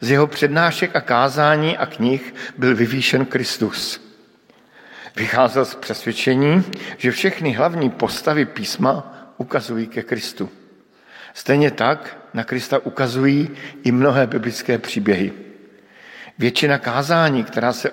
Z 0.00 0.10
jeho 0.10 0.26
přednášek 0.26 0.96
a 0.96 1.00
kázání 1.00 1.78
a 1.78 1.86
knih 1.86 2.34
byl 2.58 2.76
vyvýšen 2.76 3.26
Kristus. 3.26 4.00
Vycházel 5.16 5.64
z 5.64 5.74
přesvědčení, 5.74 6.64
že 6.98 7.10
všechny 7.10 7.52
hlavní 7.52 7.90
postavy 7.90 8.44
písma 8.44 9.14
ukazují 9.36 9.86
ke 9.86 10.02
Kristu. 10.02 10.50
Stejně 11.34 11.70
tak 11.70 12.16
na 12.34 12.44
Krista 12.44 12.78
ukazují 12.78 13.50
i 13.82 13.92
mnohé 13.92 14.26
biblické 14.26 14.78
příběhy. 14.78 15.32
Většina 16.38 16.78
kázání, 16.78 17.44
která, 17.44 17.72
se, 17.72 17.90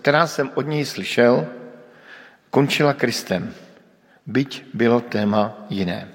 která 0.00 0.26
jsem 0.26 0.50
od 0.54 0.66
něj 0.66 0.84
slyšel, 0.84 1.46
končila 2.56 2.96
Kristem, 2.96 3.52
byť 4.26 4.64
bylo 4.72 5.00
téma 5.00 5.68
jiné. 5.68 6.08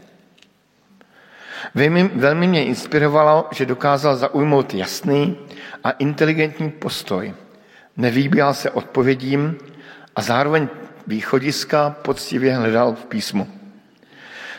Velmi, 1.76 2.04
velmi 2.04 2.48
mě 2.48 2.66
inspirovalo, 2.66 3.48
že 3.52 3.66
dokázal 3.66 4.16
zaujmout 4.16 4.74
jasný 4.74 5.38
a 5.84 5.92
inteligentní 5.92 6.72
postoj. 6.72 7.34
Nevýběl 7.98 8.54
se 8.54 8.70
odpovědím 8.74 9.58
a 10.16 10.22
zároveň 10.22 10.68
východiska 11.08 11.90
poctivě 12.02 12.56
hledal 12.56 12.94
v 12.94 13.06
písmu. 13.06 13.48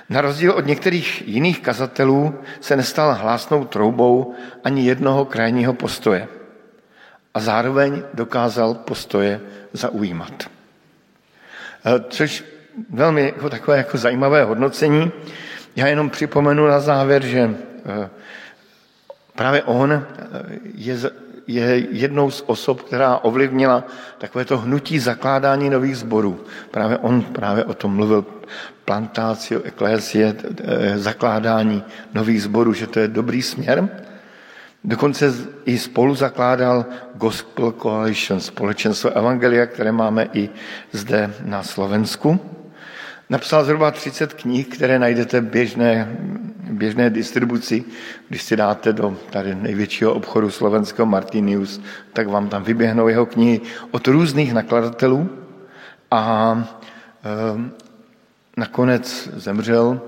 Na 0.08 0.20
rozdíl 0.20 0.52
od 0.52 0.66
některých 0.66 1.28
jiných 1.28 1.60
kazatelů 1.60 2.34
se 2.60 2.76
nestal 2.76 3.14
hlásnou 3.14 3.64
troubou 3.64 4.34
ani 4.64 4.86
jednoho 4.86 5.24
krajního 5.24 5.74
postoje 5.74 6.28
a 7.34 7.40
zároveň 7.40 8.02
dokázal 8.14 8.74
postoje 8.74 9.40
zaujímat. 9.72 10.51
Eh, 11.84 12.04
což 12.08 12.44
velmi 12.90 13.22
jako 13.22 13.50
takové 13.50 13.76
jako 13.76 13.98
zajímavé 13.98 14.44
hodnocení. 14.44 15.12
Já 15.76 15.86
jenom 15.86 16.10
připomenu 16.10 16.66
na 16.66 16.80
závěr, 16.80 17.24
že 17.24 17.50
eh, 17.86 18.10
právě 19.36 19.62
on 19.62 19.92
eh, 19.92 20.04
je, 20.74 20.96
je 21.46 21.86
jednou 21.90 22.30
z 22.30 22.44
osob, 22.46 22.82
která 22.82 23.18
ovlivnila 23.18 23.84
takové 24.18 24.44
to 24.44 24.58
hnutí 24.58 24.98
zakládání 24.98 25.70
nových 25.70 25.96
sborů. 25.96 26.40
Právě 26.70 26.98
on 26.98 27.22
právě 27.22 27.64
o 27.64 27.74
tom 27.74 27.94
mluvil, 27.94 28.24
plantácio, 28.84 29.62
eklésie, 29.62 30.34
zakládání 30.94 31.84
nových 32.14 32.42
sborů, 32.42 32.72
že 32.72 32.86
to 32.86 33.00
je 33.00 33.08
dobrý 33.08 33.42
směr. 33.42 33.88
Dokonce 34.84 35.34
i 35.64 35.78
spolu 35.78 36.14
zakládal 36.14 36.84
Gospel 37.14 37.72
Coalition, 37.72 38.40
společenstvo 38.40 39.10
Evangelia, 39.10 39.66
které 39.66 39.92
máme 39.92 40.28
i 40.32 40.50
zde 40.92 41.34
na 41.44 41.62
Slovensku. 41.62 42.40
Napsal 43.30 43.64
zhruba 43.64 43.90
30 43.90 44.34
knih, 44.34 44.68
které 44.68 44.98
najdete 44.98 45.40
v 45.40 45.50
běžné, 45.50 46.16
běžné 46.70 47.10
distribuci. 47.10 47.84
Když 48.28 48.42
si 48.42 48.56
dáte 48.56 48.92
do 48.92 49.16
tady 49.30 49.54
největšího 49.54 50.14
obchodu 50.14 50.50
slovenského 50.50 51.06
Martinius, 51.06 51.80
tak 52.12 52.28
vám 52.28 52.48
tam 52.48 52.62
vyběhnou 52.62 53.08
jeho 53.08 53.26
knihy 53.26 53.60
od 53.90 54.08
různých 54.08 54.52
nakladatelů. 54.52 55.30
A 56.10 56.54
e, 57.24 57.70
nakonec 58.56 59.28
zemřel 59.36 60.00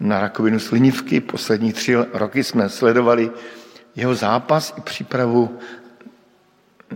na 0.00 0.20
rakovinu 0.20 0.58
slinivky. 0.58 1.20
Poslední 1.20 1.72
tři 1.72 1.94
roky 2.12 2.44
jsme 2.44 2.68
sledovali 2.68 3.30
jeho 3.96 4.14
zápas 4.14 4.74
i 4.78 4.80
přípravu 4.80 5.58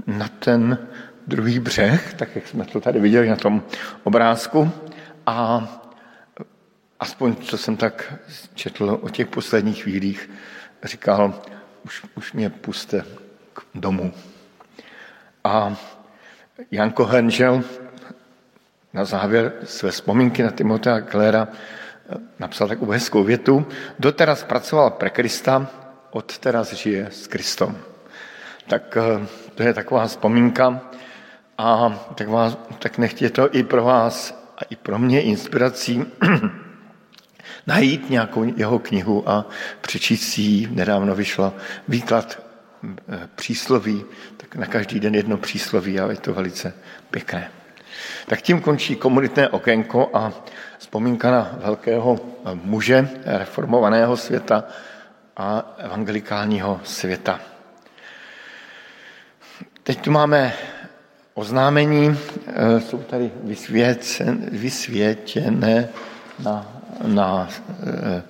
na 0.07 0.29
ten 0.29 0.79
druhý 1.27 1.59
břeh, 1.59 2.15
tak 2.15 2.37
jak 2.37 2.49
jsme 2.49 2.65
to 2.65 2.81
tady 2.81 3.01
viděli 3.01 3.29
na 3.29 3.37
tom 3.37 3.63
obrázku. 4.05 4.71
A 5.27 5.69
aspoň, 7.01 7.37
co 7.37 7.59
jsem 7.59 7.77
tak 7.77 8.15
četl 8.55 8.99
o 9.03 9.09
těch 9.09 9.27
posledních 9.27 9.83
chvílích, 9.83 10.31
říkal, 10.85 11.43
už, 11.85 12.03
už 12.15 12.33
mě 12.33 12.51
puste 12.51 13.05
k 13.53 13.63
domu. 13.75 14.13
A 15.45 15.77
Janko 16.71 17.05
Henžel 17.05 17.63
na 18.93 19.05
závěr 19.05 19.53
své 19.65 19.91
vzpomínky 19.91 20.43
na 20.43 20.51
Timotea 20.51 21.01
Klera 21.01 21.49
napsal 22.39 22.69
takovou 22.69 22.93
hezkou 22.93 23.25
větu. 23.25 23.67
Doteraz 23.99 24.45
pracoval 24.45 24.91
pre 24.91 25.11
Krista, 25.11 25.67
od 26.15 26.39
teraz 26.39 26.73
žije 26.73 27.11
s 27.11 27.27
Kristom. 27.27 27.75
Tak 28.71 28.97
eh, 28.97 29.27
to 29.55 29.63
je 29.63 29.75
taková 29.75 30.07
vzpomínka 30.07 30.81
a 31.59 31.99
tak, 32.15 32.29
vás, 32.29 32.59
tak 32.79 32.99
nechtě 32.99 33.31
to 33.31 33.55
i 33.55 33.63
pro 33.63 33.85
vás 33.85 34.31
a 34.59 34.63
i 34.71 34.77
pro 34.77 34.99
mě 34.99 35.23
inspirací 35.23 36.05
najít 37.67 38.11
nějakou 38.11 38.45
jeho 38.57 38.79
knihu 38.79 39.29
a 39.29 39.47
přečíst 39.81 40.23
si 40.23 40.41
ji. 40.41 40.69
Nedávno 40.71 41.15
vyšlo 41.15 41.53
výklad 41.89 42.39
eh, 42.39 43.29
přísloví, 43.35 44.05
tak 44.37 44.57
na 44.57 44.67
každý 44.67 45.01
den 45.01 45.15
jedno 45.15 45.37
přísloví 45.37 46.01
a 46.01 46.11
je 46.11 46.17
to 46.17 46.35
velice 46.35 46.75
pěkné. 47.11 47.51
Tak 48.27 48.43
tím 48.43 48.61
končí 48.61 48.97
komunitné 48.97 49.49
okénko 49.49 50.11
a 50.15 50.33
vzpomínka 50.79 51.31
na 51.31 51.59
velkého 51.65 52.19
muže 52.55 53.09
reformovaného 53.25 54.17
světa, 54.17 54.65
a 55.37 55.75
evangelikálního 55.79 56.81
světa. 56.85 57.41
Teď 59.83 60.01
tu 60.01 60.11
máme 60.11 60.53
oznámení, 61.35 62.19
eh, 62.47 62.81
jsou 62.81 62.99
tady 62.99 63.31
vysvětěné 64.51 65.89
na, 66.39 66.67
na, 67.05 67.49
eh, 67.87 68.23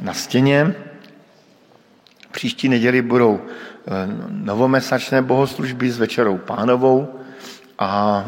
na 0.00 0.14
stěně. 0.14 0.74
Příští 2.30 2.68
neděli 2.68 3.02
budou 3.02 3.40
eh, 3.40 3.90
novomesačné 4.28 5.22
bohoslužby 5.22 5.90
s 5.90 5.98
večerou 5.98 6.38
pánovou 6.38 7.20
a 7.78 8.24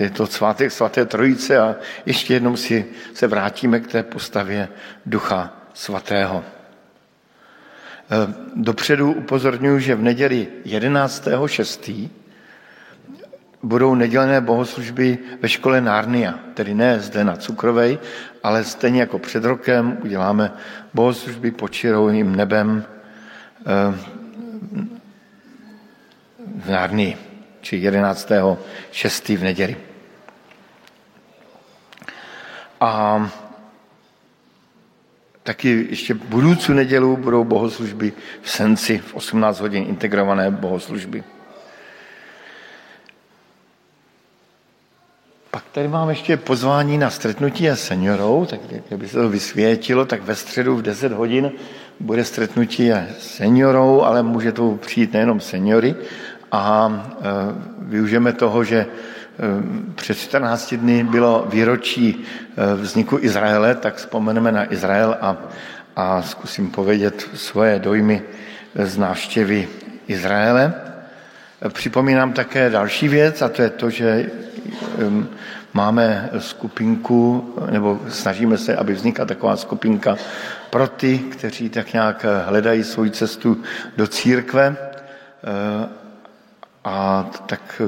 je 0.00 0.10
to 0.10 0.26
svátek 0.26 0.72
svaté 0.72 1.06
trojice 1.06 1.58
a 1.58 1.76
ještě 2.06 2.34
jednou 2.34 2.56
si 2.56 2.86
se 3.14 3.26
vrátíme 3.26 3.80
k 3.80 3.86
té 3.86 4.02
postavě 4.02 4.68
Ducha 5.06 5.52
Svatého. 5.74 6.44
Eh, 8.10 8.34
dopředu 8.54 9.12
upozorňuji, 9.12 9.80
že 9.80 9.94
v 9.94 10.02
neděli 10.02 10.48
11.6. 10.64 12.10
budou 13.62 13.94
nedělené 13.94 14.40
bohoslužby 14.40 15.18
ve 15.42 15.48
škole 15.48 15.80
Narnia, 15.80 16.34
tedy 16.54 16.74
ne 16.74 17.00
zde 17.00 17.24
na 17.24 17.36
Cukrovej, 17.36 17.98
ale 18.42 18.64
stejně 18.64 19.00
jako 19.00 19.18
před 19.18 19.44
rokem 19.44 19.98
uděláme 20.02 20.52
bohoslužby 20.94 21.50
pod 21.50 21.68
čirovým 21.68 22.36
nebem 22.36 22.84
eh, 23.60 23.98
v 26.56 26.70
Narnii, 26.70 27.16
či 27.60 27.80
11.6. 27.80 29.36
v 29.38 29.42
neděli. 29.42 29.76
A 32.80 33.30
Taky 35.44 35.86
ještě 35.90 36.14
budoucí 36.14 36.72
nedělu 36.72 37.16
budou 37.16 37.44
bohoslužby 37.44 38.12
v 38.42 38.50
Senci 38.50 38.98
v 38.98 39.14
18 39.14 39.60
hodin 39.60 39.84
integrované 39.88 40.50
bohoslužby. 40.50 41.24
Pak 45.50 45.64
tady 45.72 45.88
mám 45.88 46.08
ještě 46.08 46.36
pozvání 46.36 46.98
na 46.98 47.10
stretnutí 47.10 47.70
a 47.70 47.76
seniorou, 47.76 48.46
tak 48.50 48.60
kdyby 48.88 49.08
se 49.08 49.16
to 49.16 49.28
vysvětilo, 49.28 50.04
tak 50.06 50.22
ve 50.22 50.34
středu 50.34 50.76
v 50.76 50.82
10 50.82 51.12
hodin 51.12 51.52
bude 52.00 52.24
stretnutí 52.24 52.92
a 52.92 53.06
seniorou, 53.18 54.02
ale 54.02 54.22
může 54.22 54.52
to 54.52 54.78
přijít 54.80 55.12
nejenom 55.12 55.40
seniory 55.40 55.94
a 56.52 56.90
e, 56.90 57.24
využijeme 57.78 58.32
toho, 58.32 58.64
že 58.64 58.86
před 59.94 60.14
14 60.18 60.74
dny 60.74 61.04
bylo 61.04 61.46
výročí 61.50 62.24
ehm, 62.56 62.80
vzniku 62.80 63.18
Izraele, 63.20 63.74
tak 63.74 63.94
vzpomeneme 63.94 64.52
na 64.52 64.72
Izrael 64.72 65.16
a, 65.20 65.36
a 65.96 66.22
zkusím 66.22 66.70
povědět 66.70 67.28
svoje 67.34 67.78
dojmy 67.78 68.22
z 68.74 68.98
návštěvy 68.98 69.68
Izraele. 70.08 70.74
Připomínám 71.68 72.32
také 72.32 72.70
další 72.70 73.08
věc 73.08 73.42
a 73.42 73.48
to 73.48 73.62
je 73.62 73.70
to, 73.70 73.90
že 73.90 74.30
máme 75.72 76.30
skupinku, 76.38 77.54
nebo 77.70 78.00
snažíme 78.08 78.58
se, 78.58 78.76
aby 78.76 78.92
vznikla 78.92 79.24
taková 79.24 79.56
skupinka 79.56 80.16
pro 80.70 80.88
ty, 80.88 81.18
kteří 81.18 81.68
tak 81.68 81.92
nějak 81.92 82.26
hledají 82.46 82.84
svou 82.84 83.08
cestu 83.08 83.62
do 83.96 84.06
církve. 84.06 84.76
A 86.84 87.30
tak 87.46 87.82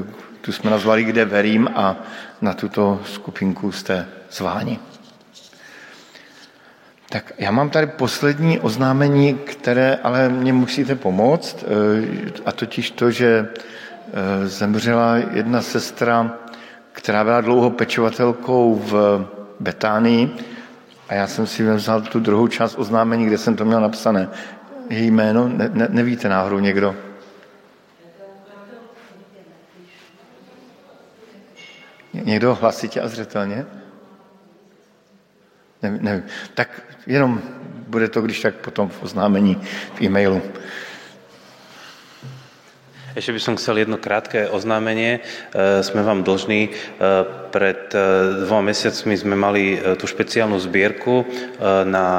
tu 0.47 0.53
jsme 0.53 0.71
nazvali 0.71 1.03
Kde 1.03 1.25
verím 1.25 1.69
a 1.75 1.95
na 2.41 2.53
tuto 2.53 3.01
skupinku 3.05 3.71
jste 3.71 4.07
zváni. 4.31 4.79
Tak 7.09 7.33
já 7.37 7.51
mám 7.51 7.69
tady 7.69 7.87
poslední 7.87 8.59
oznámení, 8.59 9.33
které 9.33 9.99
ale 10.03 10.29
mě 10.29 10.53
musíte 10.53 10.95
pomoct, 10.95 11.63
eh, 11.63 12.31
a 12.45 12.51
totiž 12.51 12.91
to, 12.91 13.11
že 13.11 13.47
eh, 13.47 14.47
zemřela 14.47 15.15
jedna 15.15 15.61
sestra, 15.61 16.37
která 16.91 17.23
byla 17.23 17.41
dlouho 17.41 17.69
pečovatelkou 17.69 18.75
v 18.75 19.25
Betánii 19.59 20.31
a 21.09 21.13
já 21.13 21.27
jsem 21.27 21.47
si 21.47 21.63
vzal 21.63 22.01
tu 22.01 22.19
druhou 22.19 22.47
část 22.47 22.79
oznámení, 22.79 23.25
kde 23.25 23.37
jsem 23.37 23.55
to 23.55 23.65
měl 23.65 23.81
napsané. 23.81 24.27
Její 24.89 25.11
jméno, 25.11 25.47
ne, 25.47 25.69
ne, 25.73 25.87
nevíte 25.91 26.29
náhodou 26.29 26.59
někdo? 26.59 27.06
Někdo 32.23 32.55
hlasitě 32.55 33.01
a 33.01 33.07
zřetelně? 33.07 33.65
Ne, 35.83 35.97
nevím. 36.01 36.23
Tak 36.53 36.81
jenom 37.07 37.41
bude 37.87 38.07
to, 38.07 38.21
když 38.21 38.41
tak 38.41 38.55
potom 38.55 38.89
v 38.89 39.03
oznámení 39.03 39.61
v 39.95 40.01
e-mailu. 40.01 40.41
Ešte 43.17 43.33
by 43.33 43.41
som 43.41 43.57
chcel 43.57 43.81
jedno 43.81 43.97
krátke 43.97 44.45
oznámenie. 44.45 45.25
Sme 45.81 46.05
vám 46.05 46.21
dlžní. 46.21 46.69
Pred 47.49 47.89
dvoma 48.45 48.69
mesiacmi 48.69 49.17
sme 49.17 49.33
mali 49.33 49.81
tú 49.97 50.05
špeciálnu 50.05 50.53
zbierku 50.61 51.25
na, 51.89 52.09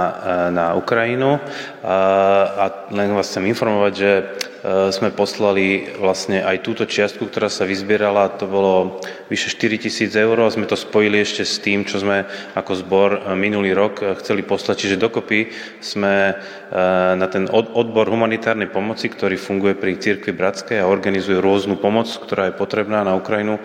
na 0.50 0.74
Ukrajinu 0.74 1.38
a 1.86 2.66
len 2.90 3.14
vás 3.14 3.30
chcem 3.30 3.46
informovať, 3.46 3.92
že 3.94 4.12
sme 4.90 5.14
poslali 5.14 5.86
vlastne 6.02 6.42
aj 6.42 6.66
túto 6.66 6.82
čiastku, 6.82 7.30
ktorá 7.30 7.46
sa 7.46 7.62
vyzbierala, 7.62 8.34
to 8.34 8.50
bolo 8.50 8.98
vyše 9.28 9.52
4 9.54 9.84
tisíc 9.88 10.12
eur 10.16 10.36
a 10.40 10.50
sme 10.50 10.64
to 10.64 10.76
spojili 10.76 11.20
ešte 11.20 11.44
s 11.44 11.60
tým, 11.60 11.84
čo 11.84 12.00
sme 12.00 12.24
ako 12.56 12.72
zbor 12.80 13.10
eh, 13.12 13.20
minulý 13.36 13.76
rok 13.76 14.00
eh, 14.00 14.16
chceli 14.20 14.42
poslať. 14.42 14.76
Čiže 14.84 15.00
dokopy 15.00 15.52
sme 15.80 16.36
na 17.16 17.26
ten 17.32 17.48
odbor 17.48 18.12
humanitárnej 18.12 18.68
pomoci, 18.68 19.08
ktorý 19.08 19.40
funguje 19.40 19.72
pri 19.72 19.96
Cirkvi 19.96 20.36
Bratskej 20.36 20.84
a 20.84 20.90
organizuje 20.90 21.40
rôznu 21.40 21.80
pomoc, 21.80 22.12
ktorá 22.12 22.52
je 22.52 22.60
potrebná 22.60 23.00
na 23.08 23.16
Ukrajinu, 23.16 23.56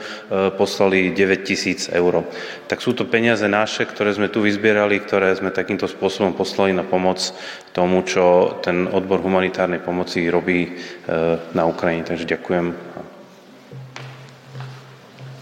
poslali 0.55 1.11
9 1.11 1.43
tisíc 1.43 1.91
eur. 1.91 2.23
Tak 2.71 2.79
sú 2.79 2.95
to 2.95 3.03
peniaze 3.03 3.43
naše, 3.43 3.83
ktoré 3.83 4.15
sme 4.15 4.31
tu 4.31 4.39
vyzbierali, 4.39 5.03
ktoré 5.03 5.35
sme 5.35 5.51
takýmto 5.51 5.83
spôsobom 5.91 6.31
poslali 6.31 6.71
na 6.71 6.87
pomoc 6.87 7.19
tomu, 7.75 8.07
čo 8.07 8.55
ten 8.63 8.87
odbor 8.87 9.19
humanitárnej 9.19 9.83
pomoci 9.83 10.31
robí 10.31 10.71
na 11.51 11.63
Ukrajině. 11.67 12.03
Takže 12.03 12.25
děkujem. 12.25 12.92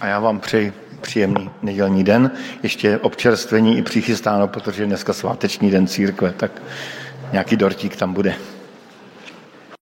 A 0.01 0.07
já 0.07 0.19
vám 0.19 0.39
přeji 0.39 0.73
příjemný 1.01 1.49
nedělní 1.61 2.03
den. 2.03 2.31
Ještě 2.63 2.97
občerstvení 2.97 3.77
i 3.77 3.81
přichystáno, 3.81 4.47
protože 4.47 4.85
dneska 4.85 5.13
sváteční 5.13 5.71
den 5.71 5.87
církve, 5.87 6.33
tak 6.37 6.51
nějaký 7.31 7.55
dortík 7.55 7.95
tam 7.95 8.13
bude. 8.13 8.35